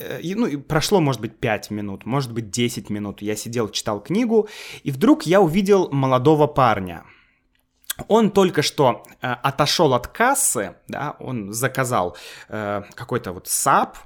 Э, 0.00 0.20
ну, 0.22 0.60
прошло, 0.60 1.00
может 1.00 1.20
быть, 1.20 1.38
5 1.38 1.70
минут, 1.70 2.06
может 2.06 2.32
быть, 2.32 2.50
10 2.50 2.90
минут. 2.90 3.22
Я 3.22 3.36
сидел, 3.36 3.68
читал 3.68 4.00
книгу, 4.00 4.48
и 4.82 4.90
вдруг 4.90 5.24
я 5.24 5.40
увидел 5.40 5.90
молодого 5.90 6.46
парня. 6.46 7.04
Он 8.08 8.30
только 8.30 8.62
что 8.62 9.02
э, 9.20 9.30
отошел 9.42 9.92
от 9.92 10.06
кассы, 10.06 10.76
да, 10.88 11.16
он 11.18 11.52
заказал 11.52 12.16
э, 12.48 12.82
какой-то 12.94 13.32
вот 13.32 13.46
сап, 13.46 13.98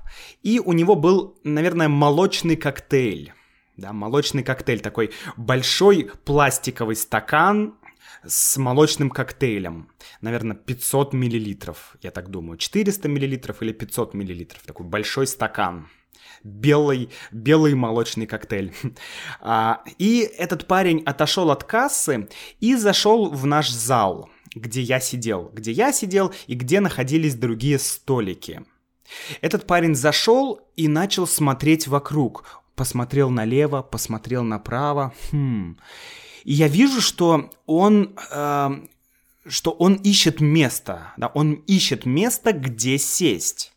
и 0.42 0.58
у 0.58 0.72
него 0.72 0.96
был, 0.96 1.38
наверное, 1.44 1.88
молочный 1.88 2.56
коктейль. 2.56 3.32
Да, 3.76 3.92
молочный 3.92 4.44
коктейль, 4.44 4.80
такой 4.80 5.12
большой 5.36 6.10
пластиковый 6.24 6.96
стакан 6.96 7.74
с 8.26 8.56
молочным 8.56 9.10
коктейлем. 9.10 9.88
Наверное, 10.20 10.56
500 10.56 11.12
миллилитров, 11.12 11.96
я 12.02 12.10
так 12.10 12.30
думаю. 12.30 12.58
400 12.58 13.08
миллилитров 13.08 13.62
или 13.62 13.72
500 13.72 14.14
миллилитров. 14.14 14.62
Такой 14.62 14.86
большой 14.86 15.26
стакан. 15.26 15.88
Белый, 16.42 17.10
белый 17.32 17.74
молочный 17.74 18.26
коктейль. 18.26 18.72
А, 19.40 19.82
и 19.98 20.20
этот 20.38 20.66
парень 20.66 21.02
отошел 21.04 21.50
от 21.50 21.64
кассы 21.64 22.28
и 22.60 22.76
зашел 22.76 23.30
в 23.30 23.46
наш 23.46 23.70
зал, 23.70 24.30
где 24.54 24.80
я 24.80 25.00
сидел. 25.00 25.50
Где 25.52 25.72
я 25.72 25.92
сидел 25.92 26.32
и 26.46 26.54
где 26.54 26.80
находились 26.80 27.34
другие 27.34 27.78
столики. 27.78 28.62
Этот 29.42 29.66
парень 29.66 29.94
зашел 29.94 30.60
и 30.76 30.88
начал 30.88 31.26
смотреть 31.26 31.86
вокруг. 31.88 32.62
Посмотрел 32.74 33.30
налево, 33.30 33.82
посмотрел 33.82 34.42
направо. 34.42 35.12
Хм. 35.30 35.78
И 36.44 36.52
я 36.52 36.68
вижу, 36.68 37.00
что 37.00 37.50
он, 37.66 38.14
э, 38.30 38.70
что 39.46 39.70
он 39.72 39.94
ищет 39.94 40.40
место, 40.40 41.12
да, 41.16 41.28
он 41.28 41.54
ищет 41.66 42.06
место, 42.06 42.52
где 42.52 42.98
сесть. 42.98 43.72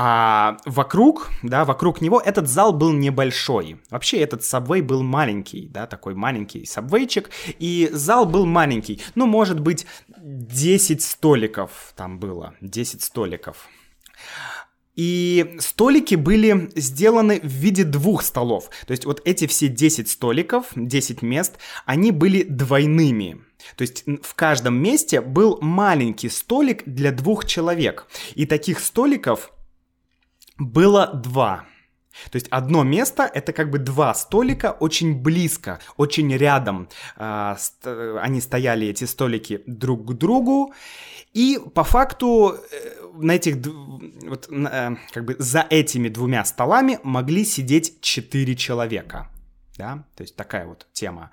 А 0.00 0.58
вокруг, 0.64 1.28
да, 1.42 1.64
вокруг 1.64 2.00
него 2.00 2.22
этот 2.24 2.48
зал 2.48 2.72
был 2.72 2.92
небольшой. 2.92 3.80
Вообще 3.90 4.18
этот 4.18 4.44
сабвей 4.44 4.80
был 4.80 5.02
маленький, 5.02 5.66
да, 5.66 5.88
такой 5.88 6.14
маленький 6.14 6.64
сабвейчик. 6.66 7.30
И 7.58 7.88
зал 7.90 8.24
был 8.24 8.46
маленький. 8.46 9.02
Ну, 9.16 9.26
может 9.26 9.58
быть, 9.58 9.86
10 10.16 11.02
столиков 11.02 11.94
там 11.96 12.20
было. 12.20 12.54
10 12.60 13.02
столиков. 13.02 13.66
И 14.98 15.54
столики 15.60 16.16
были 16.16 16.70
сделаны 16.74 17.38
в 17.40 17.46
виде 17.46 17.84
двух 17.84 18.24
столов. 18.24 18.68
То 18.84 18.90
есть 18.90 19.04
вот 19.04 19.22
эти 19.24 19.46
все 19.46 19.68
10 19.68 20.10
столиков, 20.10 20.72
10 20.74 21.22
мест, 21.22 21.58
они 21.86 22.10
были 22.10 22.42
двойными. 22.42 23.40
То 23.76 23.82
есть 23.82 24.04
в 24.24 24.34
каждом 24.34 24.74
месте 24.74 25.20
был 25.20 25.58
маленький 25.60 26.28
столик 26.28 26.82
для 26.84 27.12
двух 27.12 27.44
человек. 27.44 28.08
И 28.34 28.44
таких 28.44 28.80
столиков 28.80 29.52
было 30.58 31.12
два. 31.14 31.64
То 32.30 32.36
есть 32.36 32.48
одно 32.50 32.84
место 32.84 33.30
это 33.32 33.52
как 33.52 33.70
бы 33.70 33.78
два 33.78 34.14
столика 34.14 34.72
очень 34.72 35.14
близко, 35.14 35.80
очень 35.96 36.34
рядом. 36.36 36.88
А, 37.16 37.56
они 38.20 38.40
стояли 38.40 38.86
эти 38.86 39.04
столики 39.04 39.62
друг 39.66 40.06
к 40.06 40.12
другу. 40.14 40.72
И 41.34 41.60
по 41.74 41.84
факту 41.84 42.56
э, 42.72 42.98
на 43.18 43.32
этих, 43.32 43.56
вот, 44.26 44.48
э, 44.50 44.96
как 45.12 45.24
бы 45.24 45.36
за 45.38 45.66
этими 45.68 46.08
двумя 46.08 46.44
столами 46.44 46.98
могли 47.02 47.44
сидеть 47.44 48.00
четыре 48.00 48.56
человека, 48.56 49.28
да, 49.76 50.04
то 50.16 50.22
есть 50.22 50.36
такая 50.36 50.66
вот 50.66 50.86
тема. 50.92 51.30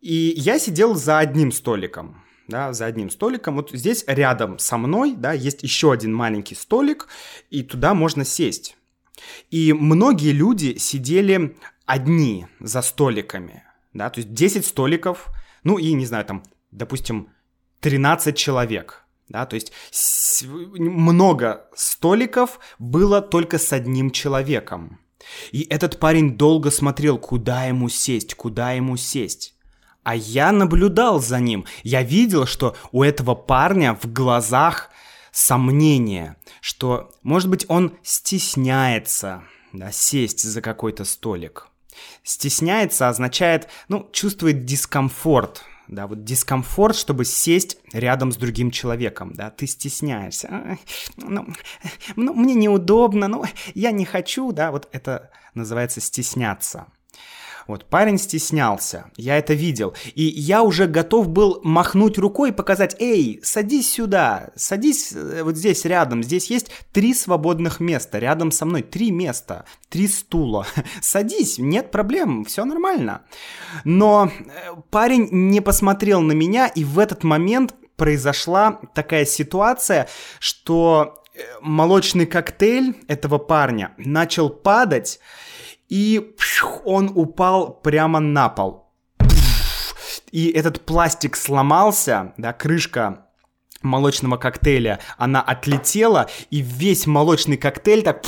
И 0.00 0.34
я 0.36 0.58
сидел 0.58 0.94
за 0.94 1.18
одним 1.18 1.50
столиком, 1.50 2.22
да, 2.46 2.72
за 2.72 2.86
одним 2.86 3.10
столиком. 3.10 3.56
Вот 3.56 3.70
здесь 3.72 4.04
рядом 4.06 4.58
со 4.58 4.76
мной, 4.76 5.14
да, 5.16 5.32
есть 5.32 5.62
еще 5.62 5.92
один 5.92 6.14
маленький 6.14 6.54
столик, 6.54 7.08
и 7.50 7.62
туда 7.62 7.94
можно 7.94 8.24
сесть. 8.24 8.76
И 9.50 9.72
многие 9.72 10.32
люди 10.32 10.76
сидели 10.78 11.56
одни 11.86 12.46
за 12.60 12.82
столиками, 12.82 13.62
да, 13.92 14.10
то 14.10 14.20
есть 14.20 14.32
10 14.32 14.66
столиков, 14.66 15.28
ну 15.64 15.78
и, 15.78 15.92
не 15.92 16.06
знаю, 16.06 16.24
там, 16.24 16.42
допустим, 16.70 17.30
13 17.80 18.36
человек– 18.36 19.02
да, 19.28 19.44
то 19.44 19.56
есть 19.56 19.72
много 20.78 21.66
столиков 21.74 22.60
было 22.78 23.20
только 23.20 23.58
с 23.58 23.72
одним 23.72 24.10
человеком. 24.10 25.00
И 25.50 25.62
этот 25.62 25.98
парень 25.98 26.36
долго 26.36 26.70
смотрел, 26.70 27.18
куда 27.18 27.64
ему 27.64 27.88
сесть, 27.88 28.34
куда 28.34 28.72
ему 28.72 28.96
сесть. 28.96 29.54
А 30.04 30.14
я 30.14 30.52
наблюдал 30.52 31.20
за 31.20 31.40
ним. 31.40 31.64
Я 31.82 32.02
видел, 32.02 32.46
что 32.46 32.76
у 32.92 33.02
этого 33.02 33.34
парня 33.34 33.98
в 34.00 34.12
глазах 34.12 34.90
сомнение, 35.36 36.36
что, 36.62 37.12
может 37.22 37.50
быть, 37.50 37.66
он 37.68 37.92
стесняется 38.02 39.42
да, 39.74 39.92
сесть 39.92 40.42
за 40.42 40.62
какой-то 40.62 41.04
столик. 41.04 41.68
Стесняется 42.22 43.10
означает, 43.10 43.68
ну, 43.88 44.08
чувствует 44.12 44.64
дискомфорт, 44.64 45.62
да, 45.88 46.06
вот 46.06 46.24
дискомфорт, 46.24 46.96
чтобы 46.96 47.26
сесть 47.26 47.76
рядом 47.92 48.32
с 48.32 48.36
другим 48.36 48.70
человеком, 48.70 49.34
да, 49.34 49.50
ты 49.50 49.66
стесняешься, 49.66 50.78
ну, 51.18 51.46
ну, 52.16 52.32
мне 52.32 52.54
неудобно, 52.54 53.28
ну, 53.28 53.44
я 53.74 53.90
не 53.90 54.06
хочу, 54.06 54.52
да, 54.52 54.70
вот 54.70 54.88
это 54.92 55.30
называется 55.52 56.00
стесняться. 56.00 56.86
Вот 57.66 57.86
парень 57.86 58.18
стеснялся, 58.18 59.10
я 59.16 59.38
это 59.38 59.54
видел, 59.54 59.94
и 60.14 60.22
я 60.22 60.62
уже 60.62 60.86
готов 60.86 61.28
был 61.28 61.60
махнуть 61.64 62.16
рукой 62.16 62.50
и 62.50 62.52
показать, 62.52 62.94
эй, 63.00 63.40
садись 63.42 63.90
сюда, 63.90 64.50
садись 64.54 65.12
э, 65.12 65.42
вот 65.42 65.56
здесь 65.56 65.84
рядом, 65.84 66.22
здесь 66.22 66.48
есть 66.48 66.70
три 66.92 67.12
свободных 67.12 67.80
места, 67.80 68.18
рядом 68.20 68.52
со 68.52 68.66
мной 68.66 68.82
три 68.82 69.10
места, 69.10 69.64
три 69.88 70.06
стула, 70.06 70.66
садись, 71.00 71.58
нет 71.58 71.90
проблем, 71.90 72.44
все 72.44 72.64
нормально. 72.64 73.22
Но 73.84 74.30
э, 74.30 74.74
парень 74.90 75.28
не 75.32 75.60
посмотрел 75.60 76.20
на 76.20 76.32
меня, 76.32 76.68
и 76.68 76.84
в 76.84 77.00
этот 77.00 77.24
момент 77.24 77.74
произошла 77.96 78.80
такая 78.94 79.24
ситуация, 79.24 80.08
что 80.38 81.24
э, 81.34 81.40
молочный 81.62 82.26
коктейль 82.26 82.94
этого 83.08 83.38
парня 83.38 83.92
начал 83.96 84.50
падать, 84.50 85.18
и 85.88 86.34
он 86.84 87.10
упал 87.14 87.80
прямо 87.80 88.20
на 88.20 88.48
пол. 88.48 88.92
И 90.30 90.48
этот 90.48 90.84
пластик 90.84 91.36
сломался, 91.36 92.34
да, 92.36 92.52
крышка 92.52 93.26
молочного 93.82 94.36
коктейля, 94.36 95.00
она 95.16 95.40
отлетела, 95.40 96.28
и 96.50 96.60
весь 96.60 97.06
молочный 97.06 97.56
коктейль 97.56 98.02
так 98.02 98.24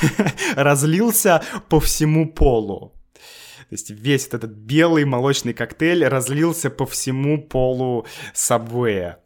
разлился 0.56 1.42
по 1.68 1.80
всему 1.80 2.32
полу. 2.32 2.92
То 3.68 3.72
есть 3.72 3.90
весь 3.90 4.28
этот 4.28 4.52
белый 4.52 5.04
молочный 5.04 5.52
коктейль 5.52 6.06
разлился 6.06 6.70
по 6.70 6.86
всему 6.86 7.42
полу 7.42 8.06
сабвея. 8.32 9.18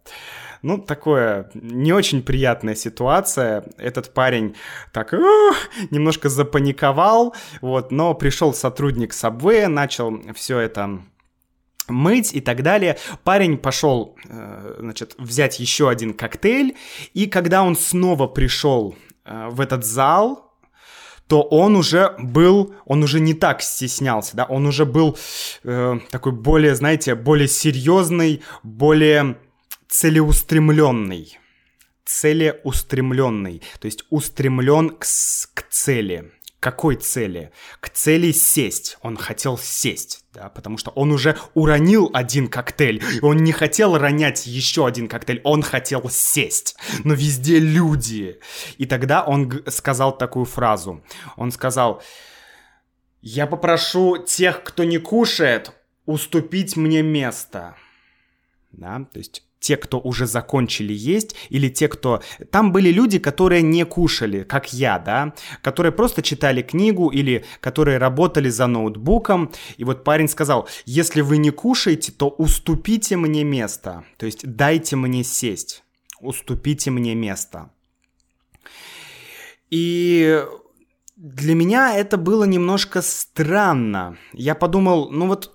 Ну, 0.62 0.78
такое 0.78 1.50
не 1.54 1.92
очень 1.92 2.22
приятная 2.22 2.74
ситуация. 2.74 3.64
Этот 3.78 4.12
парень 4.12 4.56
так 4.92 5.12
немножко 5.90 6.28
запаниковал, 6.28 7.34
вот, 7.60 7.92
но 7.92 8.14
пришел 8.14 8.52
сотрудник 8.52 9.12
Subway, 9.12 9.66
начал 9.68 10.20
все 10.34 10.58
это 10.58 11.00
мыть 11.88 12.34
и 12.34 12.40
так 12.40 12.62
далее. 12.62 12.98
Парень 13.24 13.58
пошел, 13.58 14.16
э, 14.28 14.76
значит, 14.78 15.14
взять 15.18 15.60
еще 15.60 15.88
один 15.88 16.14
коктейль, 16.14 16.76
и 17.14 17.26
когда 17.26 17.62
он 17.62 17.76
снова 17.76 18.26
пришел 18.26 18.96
э, 19.24 19.48
в 19.50 19.60
этот 19.60 19.84
зал, 19.84 20.50
то 21.26 21.42
он 21.42 21.76
уже 21.76 22.16
был, 22.18 22.74
он 22.86 23.04
уже 23.04 23.20
не 23.20 23.34
так 23.34 23.62
стеснялся, 23.62 24.36
да, 24.36 24.44
он 24.44 24.66
уже 24.66 24.84
был 24.84 25.16
э, 25.62 25.98
такой 26.10 26.32
более, 26.32 26.74
знаете, 26.74 27.14
более 27.14 27.46
серьезный, 27.46 28.42
более 28.64 29.36
целеустремленный. 29.90 31.38
Целеустремленный, 32.04 33.62
то 33.78 33.86
есть 33.86 34.04
устремлен 34.10 34.90
к, 34.90 35.04
к 35.54 35.62
цели 35.68 36.32
какой 36.60 36.96
цели? 36.96 37.52
К 37.80 37.88
цели 37.88 38.32
сесть. 38.32 38.98
Он 39.00 39.16
хотел 39.16 39.56
сесть, 39.56 40.26
да, 40.34 40.50
потому 40.50 40.76
что 40.76 40.90
он 40.90 41.10
уже 41.10 41.38
уронил 41.54 42.10
один 42.12 42.48
коктейль. 42.48 43.02
Он 43.22 43.38
не 43.38 43.52
хотел 43.52 43.96
ронять 43.96 44.46
еще 44.46 44.86
один 44.86 45.08
коктейль, 45.08 45.40
он 45.42 45.62
хотел 45.62 46.08
сесть. 46.10 46.76
Но 47.02 47.14
везде 47.14 47.58
люди. 47.58 48.38
И 48.76 48.84
тогда 48.84 49.24
он 49.24 49.64
сказал 49.68 50.16
такую 50.16 50.44
фразу. 50.44 51.02
Он 51.36 51.50
сказал, 51.50 52.02
я 53.22 53.46
попрошу 53.46 54.18
тех, 54.18 54.62
кто 54.62 54.84
не 54.84 54.98
кушает, 54.98 55.72
уступить 56.04 56.76
мне 56.76 57.02
место. 57.02 57.74
Да, 58.70 59.06
то 59.12 59.18
есть 59.18 59.44
те, 59.60 59.76
кто 59.76 60.00
уже 60.00 60.26
закончили 60.26 60.92
есть, 60.92 61.36
или 61.50 61.68
те, 61.68 61.88
кто... 61.88 62.22
Там 62.50 62.72
были 62.72 62.90
люди, 62.90 63.18
которые 63.18 63.62
не 63.62 63.84
кушали, 63.84 64.42
как 64.42 64.72
я, 64.72 64.98
да, 64.98 65.34
которые 65.62 65.92
просто 65.92 66.22
читали 66.22 66.62
книгу 66.62 67.10
или 67.10 67.44
которые 67.60 67.98
работали 67.98 68.48
за 68.48 68.66
ноутбуком. 68.66 69.52
И 69.76 69.84
вот 69.84 70.02
парень 70.02 70.28
сказал, 70.28 70.68
если 70.86 71.20
вы 71.20 71.36
не 71.36 71.50
кушаете, 71.50 72.10
то 72.12 72.28
уступите 72.28 73.16
мне 73.16 73.44
место, 73.44 74.04
то 74.16 74.26
есть 74.26 74.46
дайте 74.46 74.96
мне 74.96 75.22
сесть, 75.22 75.84
уступите 76.20 76.90
мне 76.90 77.14
место. 77.14 77.70
И 79.70 80.42
для 81.16 81.54
меня 81.54 81.94
это 81.94 82.16
было 82.16 82.44
немножко 82.44 83.02
странно. 83.02 84.16
Я 84.32 84.54
подумал, 84.54 85.10
ну 85.10 85.26
вот 85.26 85.52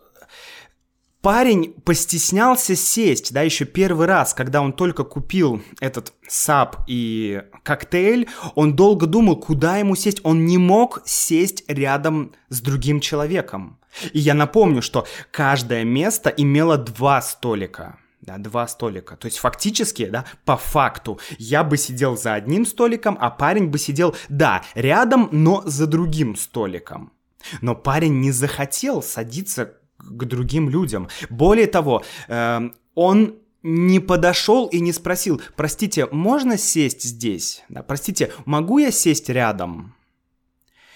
парень 1.26 1.74
постеснялся 1.84 2.76
сесть, 2.76 3.34
да, 3.34 3.42
еще 3.42 3.66
первый 3.66 4.06
раз, 4.06 4.36
когда 4.36 4.62
он 4.62 4.74
только 4.74 5.04
купил 5.04 5.60
этот 5.80 6.14
сап 6.28 6.84
и 6.86 7.42
коктейль, 7.64 8.30
он 8.54 8.76
долго 8.76 9.08
думал, 9.08 9.38
куда 9.38 9.78
ему 9.78 9.96
сесть. 9.96 10.20
Он 10.22 10.46
не 10.46 10.60
мог 10.60 11.02
сесть 11.04 11.64
рядом 11.68 12.34
с 12.50 12.62
другим 12.62 13.00
человеком. 13.00 13.80
И 14.14 14.20
я 14.20 14.36
напомню, 14.36 14.84
что 14.84 15.08
каждое 15.32 15.84
место 15.84 16.30
имело 16.30 16.78
два 16.78 17.24
столика. 17.24 17.98
Да, 18.22 18.38
два 18.38 18.68
столика. 18.68 19.18
То 19.18 19.26
есть 19.26 19.40
фактически, 19.40 20.06
да, 20.06 20.26
по 20.46 20.58
факту, 20.58 21.20
я 21.40 21.64
бы 21.64 21.78
сидел 21.78 22.16
за 22.16 22.36
одним 22.36 22.68
столиком, 22.68 23.18
а 23.20 23.32
парень 23.32 23.70
бы 23.70 23.80
сидел, 23.80 24.16
да, 24.30 24.62
рядом, 24.76 25.30
но 25.32 25.64
за 25.66 25.88
другим 25.88 26.36
столиком. 26.36 27.14
Но 27.62 27.74
парень 27.74 28.20
не 28.20 28.30
захотел 28.30 29.02
садиться 29.02 29.74
к 30.06 30.26
другим 30.26 30.70
людям. 30.70 31.10
Более 31.30 31.68
того, 31.68 32.04
э, 32.28 32.70
он 32.94 33.36
не 33.64 34.00
подошел 34.00 34.68
и 34.68 34.80
не 34.80 34.94
спросил, 34.94 35.42
простите, 35.56 36.06
можно 36.12 36.58
сесть 36.58 37.04
здесь? 37.04 37.64
Да, 37.68 37.82
простите, 37.82 38.32
могу 38.46 38.78
я 38.78 38.92
сесть 38.92 39.28
рядом? 39.30 39.96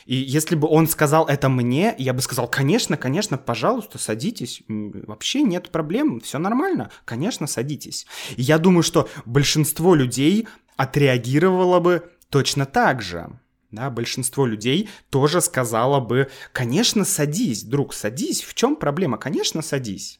И 0.05 0.15
если 0.15 0.55
бы 0.55 0.67
он 0.67 0.87
сказал 0.87 1.27
это 1.27 1.49
мне, 1.49 1.93
я 1.97 2.13
бы 2.13 2.21
сказал, 2.21 2.47
конечно, 2.47 2.97
конечно, 2.97 3.37
пожалуйста, 3.37 3.99
садитесь. 3.99 4.63
Вообще 4.67 5.43
нет 5.43 5.69
проблем, 5.69 6.19
все 6.19 6.39
нормально. 6.39 6.89
Конечно, 7.05 7.45
садитесь. 7.45 8.07
И 8.35 8.41
я 8.41 8.57
думаю, 8.57 8.81
что 8.81 9.07
большинство 9.25 9.93
людей 9.93 10.47
отреагировало 10.77 11.79
бы 11.79 12.11
точно 12.29 12.65
так 12.65 13.01
же 13.01 13.29
да, 13.71 13.89
большинство 13.89 14.45
людей 14.45 14.89
тоже 15.09 15.41
сказало 15.41 15.99
бы, 15.99 16.29
конечно, 16.53 17.05
садись, 17.05 17.63
друг, 17.63 17.93
садись, 17.93 18.41
в 18.41 18.53
чем 18.55 18.75
проблема, 18.75 19.17
конечно, 19.17 19.61
садись. 19.61 20.19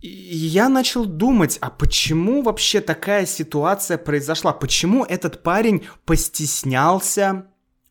И 0.00 0.08
я 0.08 0.68
начал 0.68 1.06
думать, 1.06 1.58
а 1.60 1.70
почему 1.70 2.42
вообще 2.42 2.80
такая 2.80 3.24
ситуация 3.26 3.98
произошла? 3.98 4.52
Почему 4.52 5.04
этот 5.04 5.42
парень 5.42 5.86
постеснялся 6.04 7.46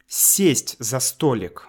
сесть 0.08 0.75
за 0.79 0.99
столик? 0.99 1.67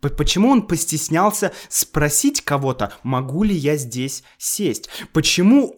Почему 0.00 0.50
он 0.50 0.66
постеснялся 0.66 1.52
спросить 1.68 2.42
кого-то, 2.42 2.92
могу 3.02 3.42
ли 3.42 3.54
я 3.54 3.76
здесь 3.76 4.22
сесть? 4.38 4.88
Почему 5.12 5.76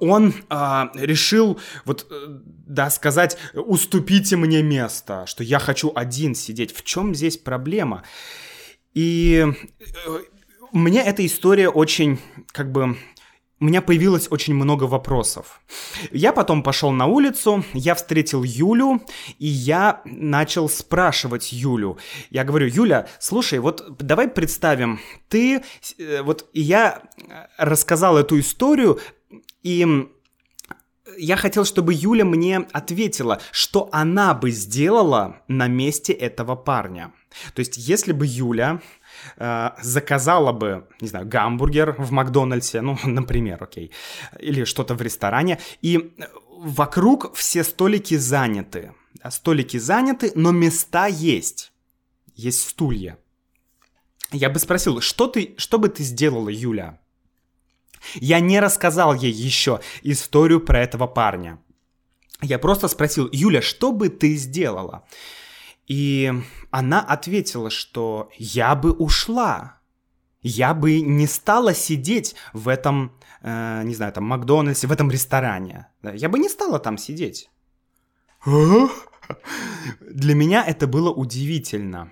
он 0.00 0.34
а, 0.48 0.90
решил 0.94 1.58
вот 1.84 2.06
э, 2.10 2.14
да 2.66 2.90
сказать 2.90 3.36
уступите 3.54 4.36
мне 4.36 4.62
место 4.62 5.24
что 5.26 5.42
я 5.42 5.58
хочу 5.58 5.92
один 5.94 6.34
сидеть 6.34 6.74
в 6.74 6.84
чем 6.84 7.14
здесь 7.14 7.38
проблема 7.38 8.04
и 8.94 9.46
э, 9.46 10.18
мне 10.72 11.02
эта 11.02 11.24
история 11.24 11.68
очень 11.68 12.18
как 12.52 12.70
бы 12.72 12.96
у 13.60 13.64
меня 13.64 13.82
появилось 13.82 14.28
очень 14.30 14.54
много 14.54 14.84
вопросов. 14.84 15.60
Я 16.12 16.32
потом 16.32 16.62
пошел 16.62 16.92
на 16.92 17.06
улицу, 17.06 17.64
я 17.72 17.96
встретил 17.96 18.44
Юлю, 18.44 19.02
и 19.38 19.46
я 19.46 20.00
начал 20.04 20.68
спрашивать 20.68 21.52
Юлю. 21.52 21.98
Я 22.30 22.44
говорю, 22.44 22.68
Юля, 22.68 23.08
слушай, 23.18 23.58
вот 23.58 23.96
давай 23.98 24.28
представим, 24.28 25.00
ты, 25.28 25.64
э, 25.98 26.22
вот 26.22 26.48
я 26.52 27.02
рассказал 27.56 28.16
эту 28.16 28.38
историю, 28.38 29.00
и 29.62 30.08
я 31.16 31.36
хотел, 31.36 31.64
чтобы 31.64 31.94
Юля 31.94 32.24
мне 32.24 32.58
ответила, 32.72 33.40
что 33.50 33.88
она 33.92 34.34
бы 34.34 34.50
сделала 34.50 35.42
на 35.48 35.66
месте 35.68 36.12
этого 36.12 36.56
парня. 36.56 37.12
То 37.54 37.60
есть, 37.60 37.76
если 37.76 38.12
бы 38.12 38.26
Юля 38.26 38.80
э, 39.36 39.70
заказала 39.82 40.52
бы, 40.52 40.86
не 41.00 41.08
знаю, 41.08 41.26
гамбургер 41.26 41.94
в 41.98 42.10
Макдональдсе, 42.10 42.80
ну, 42.80 42.98
например, 43.04 43.62
окей, 43.62 43.90
или 44.38 44.64
что-то 44.64 44.94
в 44.94 45.02
ресторане, 45.02 45.58
и 45.82 46.14
вокруг 46.50 47.34
все 47.34 47.64
столики 47.64 48.16
заняты. 48.16 48.92
Столики 49.30 49.78
заняты, 49.78 50.32
но 50.34 50.52
места 50.52 51.06
есть. 51.06 51.72
Есть 52.34 52.68
стулья. 52.68 53.18
Я 54.30 54.50
бы 54.50 54.58
спросил, 54.58 55.00
что, 55.00 55.26
ты, 55.26 55.54
что 55.56 55.78
бы 55.78 55.88
ты 55.88 56.02
сделала, 56.02 56.50
Юля? 56.50 57.00
Я 58.14 58.40
не 58.40 58.60
рассказал 58.60 59.14
ей 59.14 59.32
еще 59.32 59.80
историю 60.02 60.60
про 60.60 60.80
этого 60.80 61.06
парня. 61.06 61.58
Я 62.40 62.58
просто 62.58 62.88
спросил, 62.88 63.28
Юля, 63.32 63.62
что 63.62 63.92
бы 63.92 64.08
ты 64.08 64.36
сделала? 64.36 65.04
И 65.86 66.32
она 66.70 67.00
ответила, 67.00 67.70
что 67.70 68.30
я 68.36 68.74
бы 68.74 68.92
ушла. 68.92 69.80
Я 70.40 70.72
бы 70.74 71.00
не 71.00 71.26
стала 71.26 71.74
сидеть 71.74 72.36
в 72.52 72.68
этом, 72.68 73.12
э, 73.42 73.82
не 73.84 73.94
знаю, 73.94 74.12
там, 74.12 74.24
Макдональдсе, 74.24 74.86
в 74.86 74.92
этом 74.92 75.10
ресторане. 75.10 75.88
Я 76.02 76.28
бы 76.28 76.38
не 76.38 76.48
стала 76.48 76.78
там 76.78 76.96
сидеть. 76.96 77.50
Для 78.44 80.34
меня 80.34 80.64
это 80.64 80.86
было 80.86 81.10
удивительно. 81.10 82.10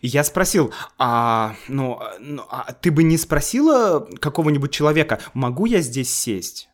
И 0.00 0.08
я 0.08 0.24
спросил, 0.24 0.72
а, 0.98 1.54
ну, 1.68 2.00
ну, 2.18 2.44
а 2.48 2.72
ты 2.72 2.90
бы 2.90 3.02
не 3.02 3.18
спросила 3.18 4.08
какого-нибудь 4.20 4.72
человека, 4.72 5.20
могу 5.34 5.66
я 5.66 5.80
здесь 5.80 6.14
сесть? 6.14 6.68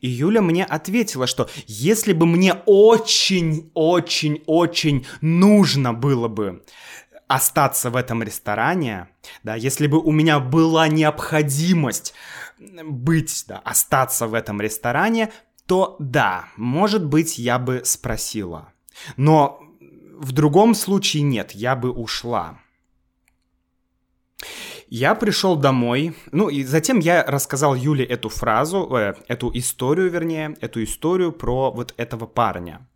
И 0.00 0.08
Юля 0.08 0.40
мне 0.40 0.64
ответила, 0.64 1.26
что 1.26 1.50
если 1.66 2.14
бы 2.14 2.26
мне 2.26 2.54
очень-очень-очень 2.64 5.06
нужно 5.20 5.92
было 5.92 6.28
бы 6.28 6.64
остаться 7.28 7.90
в 7.90 7.96
этом 7.96 8.22
ресторане, 8.22 9.08
да, 9.44 9.54
если 9.54 9.86
бы 9.86 10.00
у 10.00 10.10
меня 10.10 10.40
была 10.40 10.88
необходимость 10.88 12.14
быть, 12.58 13.44
да, 13.46 13.58
остаться 13.58 14.26
в 14.26 14.32
этом 14.34 14.60
ресторане, 14.60 15.30
то 15.66 15.94
да, 15.98 16.46
может 16.56 17.04
быть, 17.04 17.38
я 17.38 17.58
бы 17.58 17.82
спросила. 17.84 18.72
Но 19.16 19.60
в 20.20 20.32
другом 20.32 20.74
случае 20.74 21.22
нет, 21.22 21.52
я 21.52 21.74
бы 21.74 21.90
ушла. 21.90 22.58
Я 24.88 25.14
пришел 25.14 25.56
домой, 25.56 26.14
ну 26.30 26.48
и 26.48 26.64
затем 26.64 26.98
я 26.98 27.22
рассказал 27.24 27.74
Юле 27.74 28.04
эту 28.04 28.28
фразу, 28.28 28.88
э, 28.94 29.14
эту 29.28 29.50
историю, 29.54 30.10
вернее, 30.10 30.56
эту 30.60 30.82
историю 30.84 31.32
про 31.32 31.70
вот 31.70 31.94
этого 31.96 32.26
парня. 32.26 32.86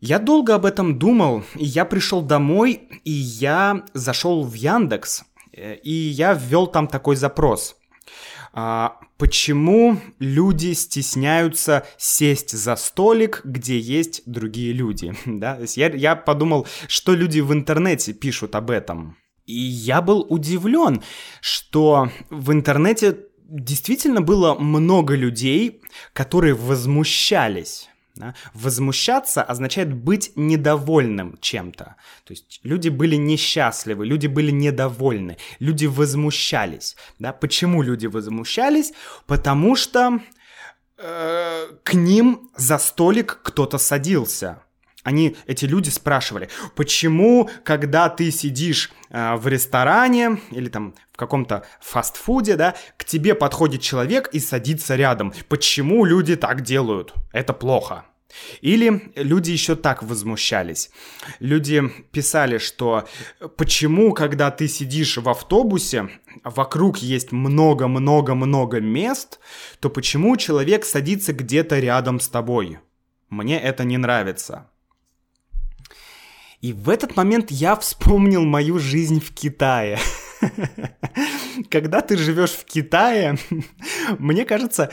Я 0.00 0.18
долго 0.18 0.54
об 0.54 0.64
этом 0.64 0.98
думал, 0.98 1.44
и 1.54 1.64
я 1.64 1.84
пришел 1.84 2.22
домой, 2.22 2.88
и 3.04 3.12
я 3.12 3.84
зашел 3.94 4.42
в 4.42 4.54
Яндекс, 4.54 5.24
э, 5.52 5.76
и 5.76 5.92
я 5.92 6.32
ввел 6.32 6.66
там 6.66 6.88
такой 6.88 7.14
запрос. 7.16 7.76
Почему 9.24 10.02
люди 10.18 10.74
стесняются 10.74 11.86
сесть 11.96 12.50
за 12.50 12.76
столик, 12.76 13.40
где 13.42 13.78
есть 13.78 14.20
другие 14.26 14.74
люди? 14.74 15.14
да? 15.24 15.58
Я, 15.76 15.88
я 15.94 16.14
подумал, 16.14 16.66
что 16.88 17.14
люди 17.14 17.40
в 17.40 17.50
интернете 17.50 18.12
пишут 18.12 18.54
об 18.54 18.70
этом. 18.70 19.16
И 19.46 19.54
я 19.54 20.02
был 20.02 20.26
удивлен, 20.28 21.02
что 21.40 22.10
в 22.28 22.52
интернете 22.52 23.16
действительно 23.48 24.20
было 24.20 24.56
много 24.58 25.14
людей, 25.14 25.80
которые 26.12 26.52
возмущались 26.52 27.88
Да? 28.16 28.34
Возмущаться 28.54 29.42
означает 29.42 29.92
быть 29.92 30.32
недовольным 30.36 31.36
чем-то. 31.40 31.96
То 32.24 32.32
есть 32.32 32.60
люди 32.62 32.88
были 32.88 33.16
несчастливы, 33.16 34.06
люди 34.06 34.28
были 34.28 34.52
недовольны, 34.52 35.36
люди 35.58 35.86
возмущались. 35.86 36.96
Да? 37.18 37.32
Почему 37.32 37.82
люди 37.82 38.06
возмущались? 38.06 38.92
Потому 39.26 39.74
что 39.74 40.20
э, 40.96 41.66
к 41.82 41.94
ним 41.94 42.50
за 42.56 42.78
столик 42.78 43.40
кто-то 43.42 43.78
садился. 43.78 44.62
Они, 45.02 45.36
эти 45.46 45.64
люди 45.66 45.90
спрашивали, 45.90 46.48
почему, 46.76 47.50
когда 47.64 48.08
ты 48.08 48.30
сидишь 48.30 48.92
э, 49.10 49.34
в 49.34 49.48
ресторане 49.48 50.40
или 50.52 50.68
там 50.68 50.94
в 51.14 51.16
каком-то 51.16 51.64
фастфуде, 51.80 52.56
да, 52.56 52.74
к 52.96 53.04
тебе 53.04 53.36
подходит 53.36 53.80
человек 53.80 54.28
и 54.32 54.40
садится 54.40 54.96
рядом. 54.96 55.32
Почему 55.48 56.04
люди 56.04 56.34
так 56.34 56.62
делают? 56.62 57.14
Это 57.32 57.52
плохо. 57.52 58.04
Или 58.62 59.12
люди 59.14 59.52
еще 59.52 59.76
так 59.76 60.02
возмущались. 60.02 60.90
Люди 61.38 61.82
писали, 62.10 62.58
что 62.58 63.06
почему, 63.56 64.12
когда 64.12 64.50
ты 64.50 64.66
сидишь 64.66 65.16
в 65.18 65.28
автобусе, 65.28 66.10
вокруг 66.42 66.98
есть 66.98 67.30
много-много-много 67.30 68.80
мест, 68.80 69.38
то 69.78 69.90
почему 69.90 70.36
человек 70.36 70.84
садится 70.84 71.32
где-то 71.32 71.78
рядом 71.78 72.18
с 72.18 72.26
тобой? 72.26 72.78
Мне 73.30 73.60
это 73.60 73.84
не 73.84 73.98
нравится. 73.98 74.68
И 76.60 76.72
в 76.72 76.88
этот 76.88 77.14
момент 77.14 77.52
я 77.52 77.76
вспомнил 77.76 78.42
мою 78.44 78.80
жизнь 78.80 79.20
в 79.20 79.32
Китае. 79.32 79.98
Когда 81.70 82.00
ты 82.00 82.16
живешь 82.16 82.52
в 82.52 82.64
Китае, 82.64 83.38
мне 84.18 84.44
кажется, 84.44 84.90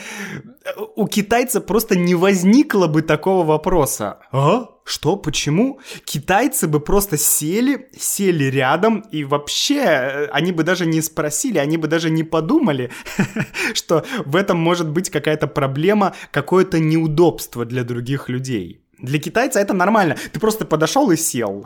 у 0.96 1.08
китайца 1.08 1.62
просто 1.62 1.98
не 1.98 2.16
возникло 2.16 2.88
бы 2.88 3.02
такого 3.02 3.46
вопроса. 3.46 4.20
А? 4.32 4.70
Что? 4.84 5.16
Почему? 5.16 5.80
Китайцы 6.06 6.68
бы 6.68 6.80
просто 6.80 7.18
сели, 7.18 7.90
сели 7.98 8.46
рядом, 8.46 9.02
и 9.12 9.24
вообще 9.24 9.80
э, 9.80 10.26
они 10.32 10.52
бы 10.52 10.64
даже 10.64 10.86
не 10.86 11.02
спросили, 11.02 11.60
они 11.60 11.78
бы 11.78 11.88
даже 11.88 12.10
не 12.10 12.24
подумали, 12.24 12.92
что 13.74 14.06
в 14.26 14.36
этом 14.36 14.58
может 14.58 14.90
быть 14.90 15.10
какая-то 15.10 15.48
проблема, 15.48 16.14
какое-то 16.32 16.80
неудобство 16.80 17.66
для 17.66 17.84
других 17.84 18.30
людей. 18.30 18.82
Для 19.02 19.20
китайца 19.20 19.60
это 19.60 19.74
нормально. 19.74 20.16
Ты 20.32 20.40
просто 20.40 20.66
подошел 20.66 21.10
и 21.12 21.18
сел. 21.18 21.66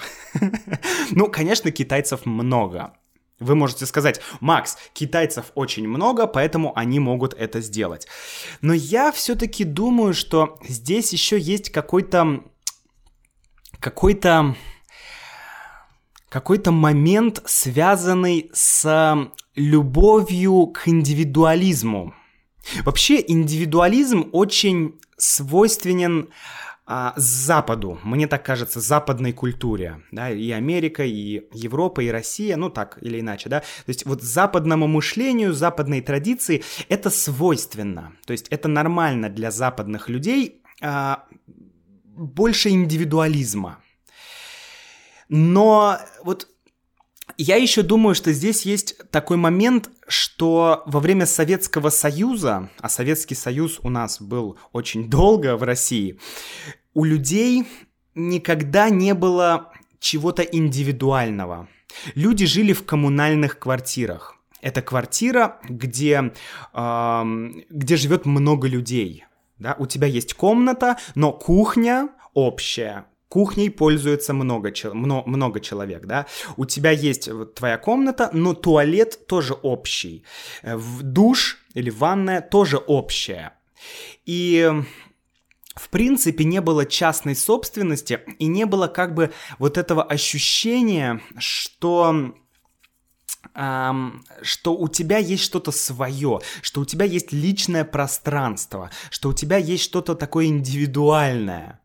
Ну, 1.11 1.27
конечно, 1.27 1.69
китайцев 1.71 2.25
много. 2.25 2.93
Вы 3.39 3.55
можете 3.55 3.85
сказать, 3.85 4.21
Макс, 4.39 4.77
китайцев 4.93 5.51
очень 5.55 5.87
много, 5.87 6.25
поэтому 6.25 6.71
они 6.77 6.99
могут 6.99 7.33
это 7.33 7.59
сделать. 7.59 8.07
Но 8.61 8.73
я 8.73 9.11
все-таки 9.11 9.65
думаю, 9.65 10.13
что 10.13 10.57
здесь 10.67 11.11
еще 11.11 11.37
есть 11.37 11.69
какой-то... 11.69 12.43
Какой-то... 13.79 14.55
Какой-то 16.29 16.71
момент, 16.71 17.41
связанный 17.45 18.49
с 18.53 19.29
любовью 19.55 20.67
к 20.67 20.87
индивидуализму. 20.87 22.13
Вообще 22.83 23.23
индивидуализм 23.25 24.29
очень 24.31 24.99
свойственен 25.17 26.29
а, 26.87 27.13
Западу, 27.15 27.99
мне 28.03 28.27
так 28.27 28.45
кажется, 28.45 28.79
западной 28.79 29.33
культуре, 29.33 30.01
да, 30.11 30.29
и 30.29 30.51
Америка, 30.51 31.03
и 31.03 31.47
Европа, 31.51 32.01
и 32.01 32.09
Россия, 32.09 32.57
ну 32.57 32.69
так 32.69 32.99
или 33.01 33.19
иначе, 33.21 33.49
да, 33.49 33.61
то 33.61 33.87
есть 33.87 34.05
вот 34.05 34.21
западному 34.21 34.87
мышлению, 34.87 35.53
западной 35.53 36.01
традиции 36.01 36.63
это 36.87 37.09
свойственно, 37.09 38.13
то 38.27 38.33
есть 38.33 38.47
это 38.49 38.67
нормально 38.67 39.29
для 39.29 39.49
западных 39.49 40.09
людей 40.09 40.61
а, 40.81 41.25
больше 42.15 42.69
индивидуализма. 42.69 43.79
Но 45.27 45.97
вот 46.23 46.47
я 47.37 47.55
еще 47.55 47.81
думаю, 47.81 48.15
что 48.15 48.31
здесь 48.31 48.65
есть 48.65 48.97
такой 49.09 49.37
момент, 49.37 49.89
что 50.07 50.83
во 50.85 50.99
время 50.99 51.25
Советского 51.25 51.89
Союза, 51.89 52.69
а 52.79 52.89
Советский 52.89 53.35
Союз 53.35 53.79
у 53.83 53.89
нас 53.89 54.21
был 54.21 54.57
очень 54.71 55.09
долго 55.09 55.57
в 55.57 55.63
России, 55.63 56.19
у 56.93 57.03
людей 57.03 57.65
никогда 58.13 58.89
не 58.89 59.13
было 59.13 59.73
чего-то 59.99 60.43
индивидуального. 60.43 61.67
Люди 62.13 62.45
жили 62.45 62.73
в 62.73 62.85
коммунальных 62.85 63.59
квартирах. 63.59 64.35
Это 64.61 64.81
квартира, 64.81 65.59
где, 65.67 66.33
э, 66.73 67.23
где 67.69 67.97
живет 67.97 68.25
много 68.25 68.67
людей. 68.67 69.25
Да? 69.59 69.75
У 69.79 69.85
тебя 69.85 70.07
есть 70.07 70.33
комната, 70.33 70.97
но 71.15 71.31
кухня 71.31 72.09
общая, 72.33 73.05
кухней 73.29 73.69
пользуется 73.69 74.33
много, 74.33 74.73
много, 74.93 75.29
много 75.29 75.59
человек, 75.59 76.05
да, 76.05 76.25
у 76.57 76.65
тебя 76.65 76.91
есть 76.91 77.29
твоя 77.55 77.77
комната, 77.77 78.29
но 78.33 78.53
туалет 78.53 79.27
тоже 79.27 79.53
общий, 79.53 80.23
э, 80.63 80.79
душ 81.01 81.57
или 81.73 81.89
ванная 81.89 82.41
тоже 82.41 82.77
общая. 82.77 83.53
И 84.25 84.71
в 85.75 85.89
принципе, 85.89 86.45
не 86.45 86.61
было 86.61 86.85
частной 86.85 87.35
собственности 87.35 88.21
и 88.39 88.47
не 88.47 88.65
было 88.65 88.87
как 88.87 89.13
бы 89.13 89.33
вот 89.59 89.77
этого 89.77 90.03
ощущения, 90.03 91.21
что 91.37 92.33
эм, 93.53 94.23
что 94.41 94.75
у 94.75 94.87
тебя 94.87 95.17
есть 95.17 95.43
что-то 95.43 95.71
свое, 95.71 96.39
что 96.61 96.81
у 96.81 96.85
тебя 96.85 97.05
есть 97.05 97.33
личное 97.33 97.83
пространство, 97.83 98.89
что 99.09 99.29
у 99.29 99.33
тебя 99.33 99.57
есть 99.57 99.83
что-то 99.83 100.15
такое 100.15 100.45
индивидуальное. 100.45 101.81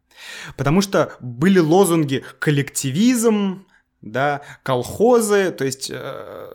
Потому 0.56 0.80
что 0.80 1.12
были 1.20 1.58
лозунги 1.58 2.24
коллективизм, 2.38 3.66
да, 4.02 4.40
колхозы, 4.62 5.50
то 5.50 5.64
есть 5.64 5.90
э, 5.92 6.52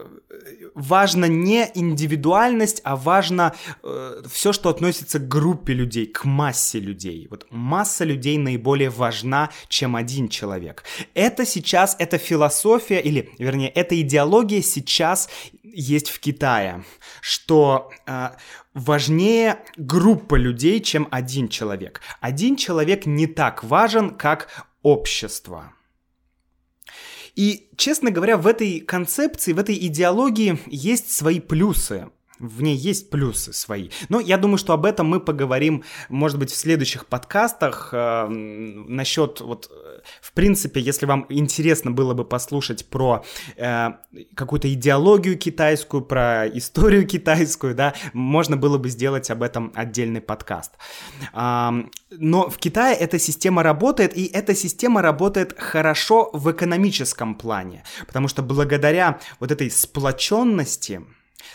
важно 0.74 1.26
не 1.26 1.70
индивидуальность, 1.76 2.82
а 2.84 2.96
важно 2.96 3.54
э, 3.84 4.24
все, 4.30 4.52
что 4.52 4.70
относится 4.70 5.20
к 5.20 5.28
группе 5.28 5.74
людей, 5.74 6.08
к 6.08 6.26
массе 6.26 6.80
людей. 6.80 7.28
Вот 7.30 7.46
масса 7.52 8.04
людей 8.04 8.38
наиболее 8.38 8.90
важна, 8.90 9.52
чем 9.68 9.96
один 9.96 10.28
человек. 10.28 10.84
Это 11.14 11.46
сейчас, 11.46 11.96
эта 12.00 12.18
философия, 12.18 13.00
или, 13.00 13.32
вернее, 13.38 13.70
эта 13.70 14.00
идеология 14.00 14.62
сейчас 14.62 15.30
есть 15.64 16.10
в 16.10 16.20
Китае, 16.20 16.84
что 17.22 17.92
э, 18.08 18.30
важнее 18.76 19.64
группа 19.78 20.36
людей, 20.36 20.80
чем 20.82 21.08
один 21.10 21.48
человек. 21.48 22.02
Один 22.22 22.56
человек 22.56 23.08
не 23.08 23.26
так 23.26 23.64
важен, 23.64 24.12
как 24.12 24.68
общество. 24.84 25.74
И, 27.36 27.70
честно 27.76 28.12
говоря, 28.12 28.38
в 28.38 28.48
этой 28.48 28.80
концепции, 28.80 29.54
в 29.54 29.60
этой 29.60 29.76
идеологии 29.76 30.60
есть 30.68 31.12
свои 31.12 31.40
плюсы. 31.40 32.10
В 32.40 32.62
ней 32.62 32.76
есть 32.76 33.10
плюсы 33.10 33.54
свои. 33.54 33.90
Но 34.10 34.20
я 34.20 34.38
думаю, 34.38 34.58
что 34.58 34.74
об 34.74 34.86
этом 34.86 35.08
мы 35.08 35.20
поговорим, 35.20 35.84
может 36.10 36.38
быть, 36.38 36.52
в 36.52 36.56
следующих 36.56 37.06
подкастах. 37.06 37.90
Э, 37.94 38.28
насчет, 38.28 39.40
вот, 39.40 39.72
в 40.22 40.34
принципе, 40.34 40.82
если 40.82 41.06
вам 41.06 41.26
интересно 41.30 41.92
было 41.92 42.14
бы 42.14 42.26
послушать 42.26 42.86
про 42.88 43.24
э, 43.56 43.92
какую-то 44.36 44.72
идеологию 44.74 45.38
китайскую, 45.38 46.04
про 46.04 46.48
историю 46.48 47.08
китайскую, 47.16 47.74
да, 47.74 47.94
можно 48.14 48.58
было 48.58 48.78
бы 48.78 48.90
сделать 48.90 49.30
об 49.32 49.42
этом 49.42 49.72
отдельный 49.76 50.22
подкаст. 50.22 50.74
Э, 51.34 51.72
но 52.12 52.50
в 52.50 52.58
Китае 52.58 52.96
эта 52.96 53.20
система 53.20 53.64
работает, 53.64 54.18
и 54.18 54.26
эта 54.26 54.56
система 54.56 55.02
работает 55.02 55.58
хорошо 55.58 56.30
в 56.34 56.52
экономическом 56.52 57.36
плане, 57.36 57.84
потому 58.08 58.28
что 58.28 58.42
благодаря 58.42 59.20
вот 59.40 59.52
этой 59.52 59.70
сплоченности, 59.72 61.02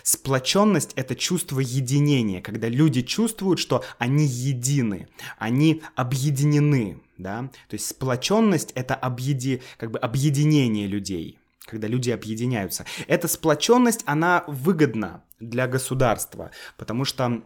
Сплоченность— 0.02 0.92
это 0.96 1.14
чувство 1.14 1.60
единения, 1.60 2.40
когда 2.40 2.68
люди 2.68 3.02
чувствуют, 3.02 3.58
что 3.58 3.84
они 3.98 4.26
едины, 4.26 5.08
они 5.38 5.82
объединены, 5.94 7.00
да. 7.18 7.50
То 7.68 7.74
есть 7.74 7.86
сплоченность— 7.88 8.72
это 8.74 8.94
объеди... 8.94 9.62
как 9.76 9.90
бы 9.90 9.98
объединение 9.98 10.86
людей 10.86 11.38
когда 11.66 11.86
люди 11.86 12.10
объединяются. 12.10 12.84
Эта 13.06 13.28
сплоченность, 13.28 14.02
она 14.04 14.42
выгодна 14.48 15.22
для 15.38 15.68
государства, 15.68 16.50
потому 16.76 17.04
что 17.04 17.44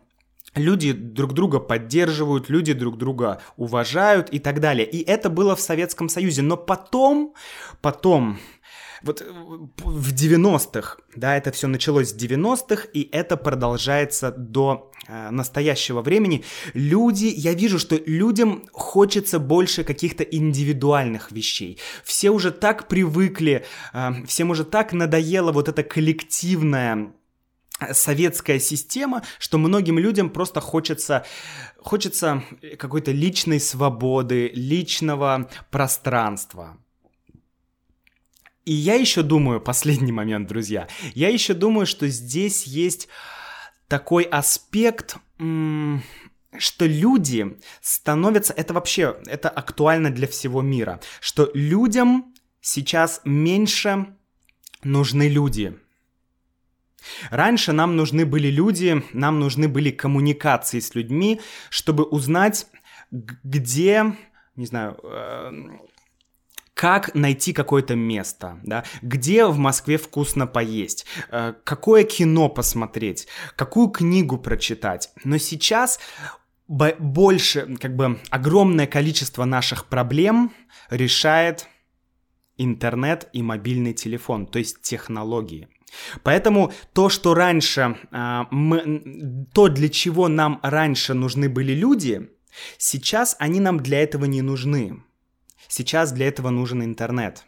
люди 0.55 0.93
друг 0.93 1.33
друга 1.35 1.61
поддерживают, 1.61 2.49
люди 2.49 2.73
друг 2.73 2.99
друга 2.99 3.41
уважают 3.57 4.31
и 4.31 4.39
так 4.39 4.61
далее. 4.61 4.89
И 4.89 5.03
это 5.03 5.31
было 5.31 5.57
в 5.57 5.61
Советском 5.61 6.09
Союзе. 6.09 6.43
Но 6.43 6.57
потом, 6.57 7.35
потом 7.81 8.39
вот 9.05 9.21
э, 9.23 9.25
в 9.85 10.13
90-х, 10.13 10.97
да, 11.15 11.37
это 11.37 11.53
все 11.53 11.67
началось 11.69 12.13
в 12.13 12.17
90-х, 12.17 12.89
и 12.93 13.09
это 13.13 13.37
продолжается 13.37 14.31
до 14.31 14.91
э, 15.07 15.31
настоящего 15.31 16.03
времени. 16.03 16.45
Люди, 16.75 17.27
я 17.27 17.55
вижу, 17.55 17.79
что 17.79 17.97
людям 18.07 18.65
хочется 18.73 19.39
больше 19.39 19.85
каких-то 19.85 20.25
индивидуальных 20.25 21.33
вещей. 21.33 21.79
Все 22.03 22.31
уже 22.31 22.51
так 22.51 22.89
привыкли, 22.89 23.65
э, 23.93 24.13
всем 24.27 24.51
уже 24.51 24.65
так 24.65 24.93
надоело 24.93 25.53
вот 25.53 25.69
это 25.69 25.83
коллективное 25.83 27.13
советская 27.93 28.59
система, 28.61 29.23
что 29.39 29.59
многим 29.59 29.99
людям 29.99 30.31
просто 30.31 30.61
хочется, 30.61 31.27
хочется 31.79 32.43
какой-то 32.79 33.11
личной 33.11 33.61
свободы, 33.61 34.51
личного 34.55 35.51
пространства. 35.71 36.79
И 38.65 38.73
я 38.73 38.95
еще 38.95 39.23
думаю, 39.23 39.61
последний 39.73 40.13
момент, 40.13 40.49
друзья, 40.49 40.89
я 41.15 41.29
еще 41.29 41.55
думаю, 41.55 41.87
что 41.87 42.09
здесь 42.09 42.65
есть 42.65 43.09
такой 43.89 44.25
аспект, 44.25 45.17
что 46.59 46.87
люди 46.87 47.59
становятся, 47.81 48.53
это 48.53 48.75
вообще, 48.75 49.17
это 49.27 49.49
актуально 49.49 50.11
для 50.11 50.27
всего 50.27 50.63
мира, 50.63 51.01
что 51.21 51.51
людям 51.55 52.35
сейчас 52.61 53.21
меньше 53.25 54.07
нужны 54.83 55.29
люди. 55.29 55.79
Раньше 57.31 57.73
нам 57.73 57.97
нужны 57.97 58.25
были 58.25 58.49
люди, 58.49 59.03
нам 59.13 59.39
нужны 59.39 59.69
были 59.69 59.91
коммуникации 59.91 60.81
с 60.81 60.95
людьми, 60.95 61.41
чтобы 61.69 62.05
узнать, 62.05 62.67
где, 63.11 64.17
не 64.57 64.67
знаю, 64.67 64.99
эм, 65.03 65.81
как 66.75 67.15
найти 67.15 67.53
какое-то 67.53 67.95
место, 67.95 68.59
да, 68.65 68.85
где 69.01 69.47
в 69.47 69.57
Москве 69.59 69.97
вкусно 69.97 70.47
поесть, 70.47 71.07
э, 71.31 71.55
какое 71.65 72.05
кино 72.05 72.49
посмотреть, 72.49 73.29
какую 73.57 73.89
книгу 73.89 74.39
прочитать. 74.39 75.11
Но 75.23 75.39
сейчас 75.39 76.01
больше, 76.67 77.77
как 77.81 77.95
бы 77.95 78.19
огромное 78.31 78.87
количество 78.87 79.45
наших 79.45 79.87
проблем 79.87 80.53
решает 80.91 81.69
интернет 82.57 83.29
и 83.33 83.43
мобильный 83.43 83.93
телефон, 83.93 84.47
то 84.47 84.59
есть 84.59 84.83
технологии. 84.83 85.69
Поэтому 86.23 86.73
то, 86.93 87.09
что 87.09 87.35
раньше, 87.35 87.97
э, 88.11 88.43
мы, 88.51 89.47
то, 89.53 89.69
для 89.69 89.89
чего 89.89 90.27
нам 90.27 90.59
раньше 90.63 91.15
нужны 91.15 91.49
были 91.49 91.73
люди, 91.73 92.31
сейчас 92.79 93.37
они 93.39 93.61
нам 93.61 93.79
для 93.79 94.03
этого 94.03 94.25
не 94.25 94.43
нужны. 94.43 95.05
Сейчас 95.69 96.13
для 96.13 96.29
этого 96.29 96.51
нужен 96.51 96.83
интернет. 96.83 97.45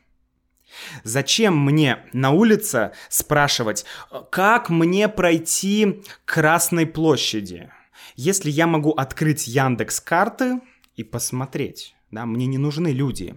Зачем 1.05 1.59
мне 1.59 2.05
на 2.13 2.31
улице 2.31 2.93
спрашивать, 3.09 3.85
как 4.31 4.69
мне 4.69 5.09
пройти 5.09 6.03
к 6.25 6.35
Красной 6.35 6.87
площади, 6.87 7.71
если 8.17 8.51
я 8.51 8.67
могу 8.67 8.91
открыть 8.93 9.47
Яндекс 9.47 10.01
карты 10.01 10.61
и 10.97 11.05
посмотреть? 11.05 11.95
Да, 12.11 12.27
мне 12.27 12.47
не 12.47 12.59
нужны 12.59 12.89
люди. 12.89 13.35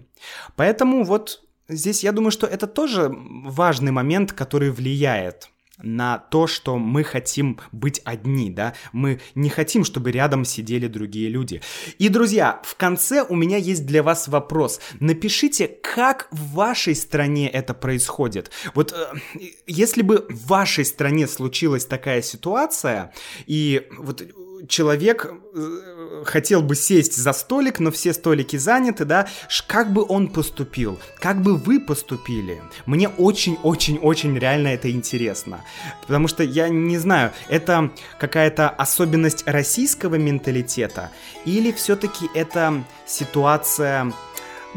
Поэтому 0.56 1.04
вот 1.04 1.42
здесь 1.68 2.04
я 2.04 2.12
думаю, 2.12 2.30
что 2.30 2.46
это 2.46 2.66
тоже 2.66 3.10
важный 3.12 3.92
момент, 3.92 4.32
который 4.32 4.70
влияет 4.70 5.50
на 5.82 6.18
то, 6.18 6.46
что 6.46 6.78
мы 6.78 7.04
хотим 7.04 7.58
быть 7.72 8.00
одни, 8.04 8.50
да, 8.50 8.74
мы 8.92 9.20
не 9.34 9.48
хотим, 9.48 9.84
чтобы 9.84 10.12
рядом 10.12 10.44
сидели 10.44 10.86
другие 10.86 11.28
люди. 11.28 11.60
И, 11.98 12.08
друзья, 12.08 12.60
в 12.64 12.76
конце 12.76 13.22
у 13.22 13.36
меня 13.36 13.56
есть 13.56 13.86
для 13.86 14.02
вас 14.02 14.28
вопрос. 14.28 14.80
Напишите, 15.00 15.68
как 15.68 16.28
в 16.30 16.54
вашей 16.54 16.94
стране 16.94 17.48
это 17.48 17.74
происходит. 17.74 18.50
Вот 18.74 18.92
э, 18.92 19.40
если 19.66 20.02
бы 20.02 20.26
в 20.28 20.46
вашей 20.46 20.84
стране 20.84 21.26
случилась 21.26 21.86
такая 21.86 22.22
ситуация, 22.22 23.12
и 23.46 23.86
вот 23.98 24.22
человек 24.68 25.32
э, 25.54 26.22
хотел 26.24 26.62
бы 26.62 26.74
сесть 26.74 27.16
за 27.16 27.32
столик, 27.32 27.80
но 27.80 27.90
все 27.90 28.12
столики 28.12 28.56
заняты, 28.56 29.04
да, 29.04 29.28
как 29.66 29.92
бы 29.92 30.04
он 30.08 30.28
поступил? 30.28 30.98
Как 31.18 31.42
бы 31.42 31.56
вы 31.56 31.80
поступили? 31.80 32.60
Мне 32.86 33.08
очень-очень-очень 33.08 34.38
реально 34.38 34.68
это 34.68 34.90
интересно. 34.90 35.64
Потому 36.02 36.28
что 36.28 36.42
я 36.42 36.68
не 36.68 36.98
знаю, 36.98 37.32
это 37.48 37.90
какая-то 38.18 38.68
особенность 38.68 39.44
российского 39.46 40.16
менталитета 40.16 41.10
или 41.44 41.72
все-таки 41.72 42.28
это 42.34 42.84
ситуация 43.06 44.12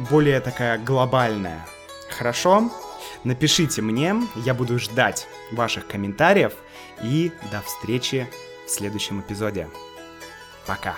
более 0.10 0.40
такая 0.40 0.78
глобальная? 0.78 1.66
Хорошо? 2.10 2.72
Напишите 3.24 3.82
мне, 3.82 4.16
я 4.36 4.54
буду 4.54 4.80
ждать 4.80 5.28
ваших 5.52 5.88
комментариев 5.88 6.54
и 7.02 7.32
до 7.52 7.62
встречи 7.62 8.28
в 8.66 8.70
следующем 8.70 9.22
эпизоде. 9.22 9.70
Пока! 10.66 10.96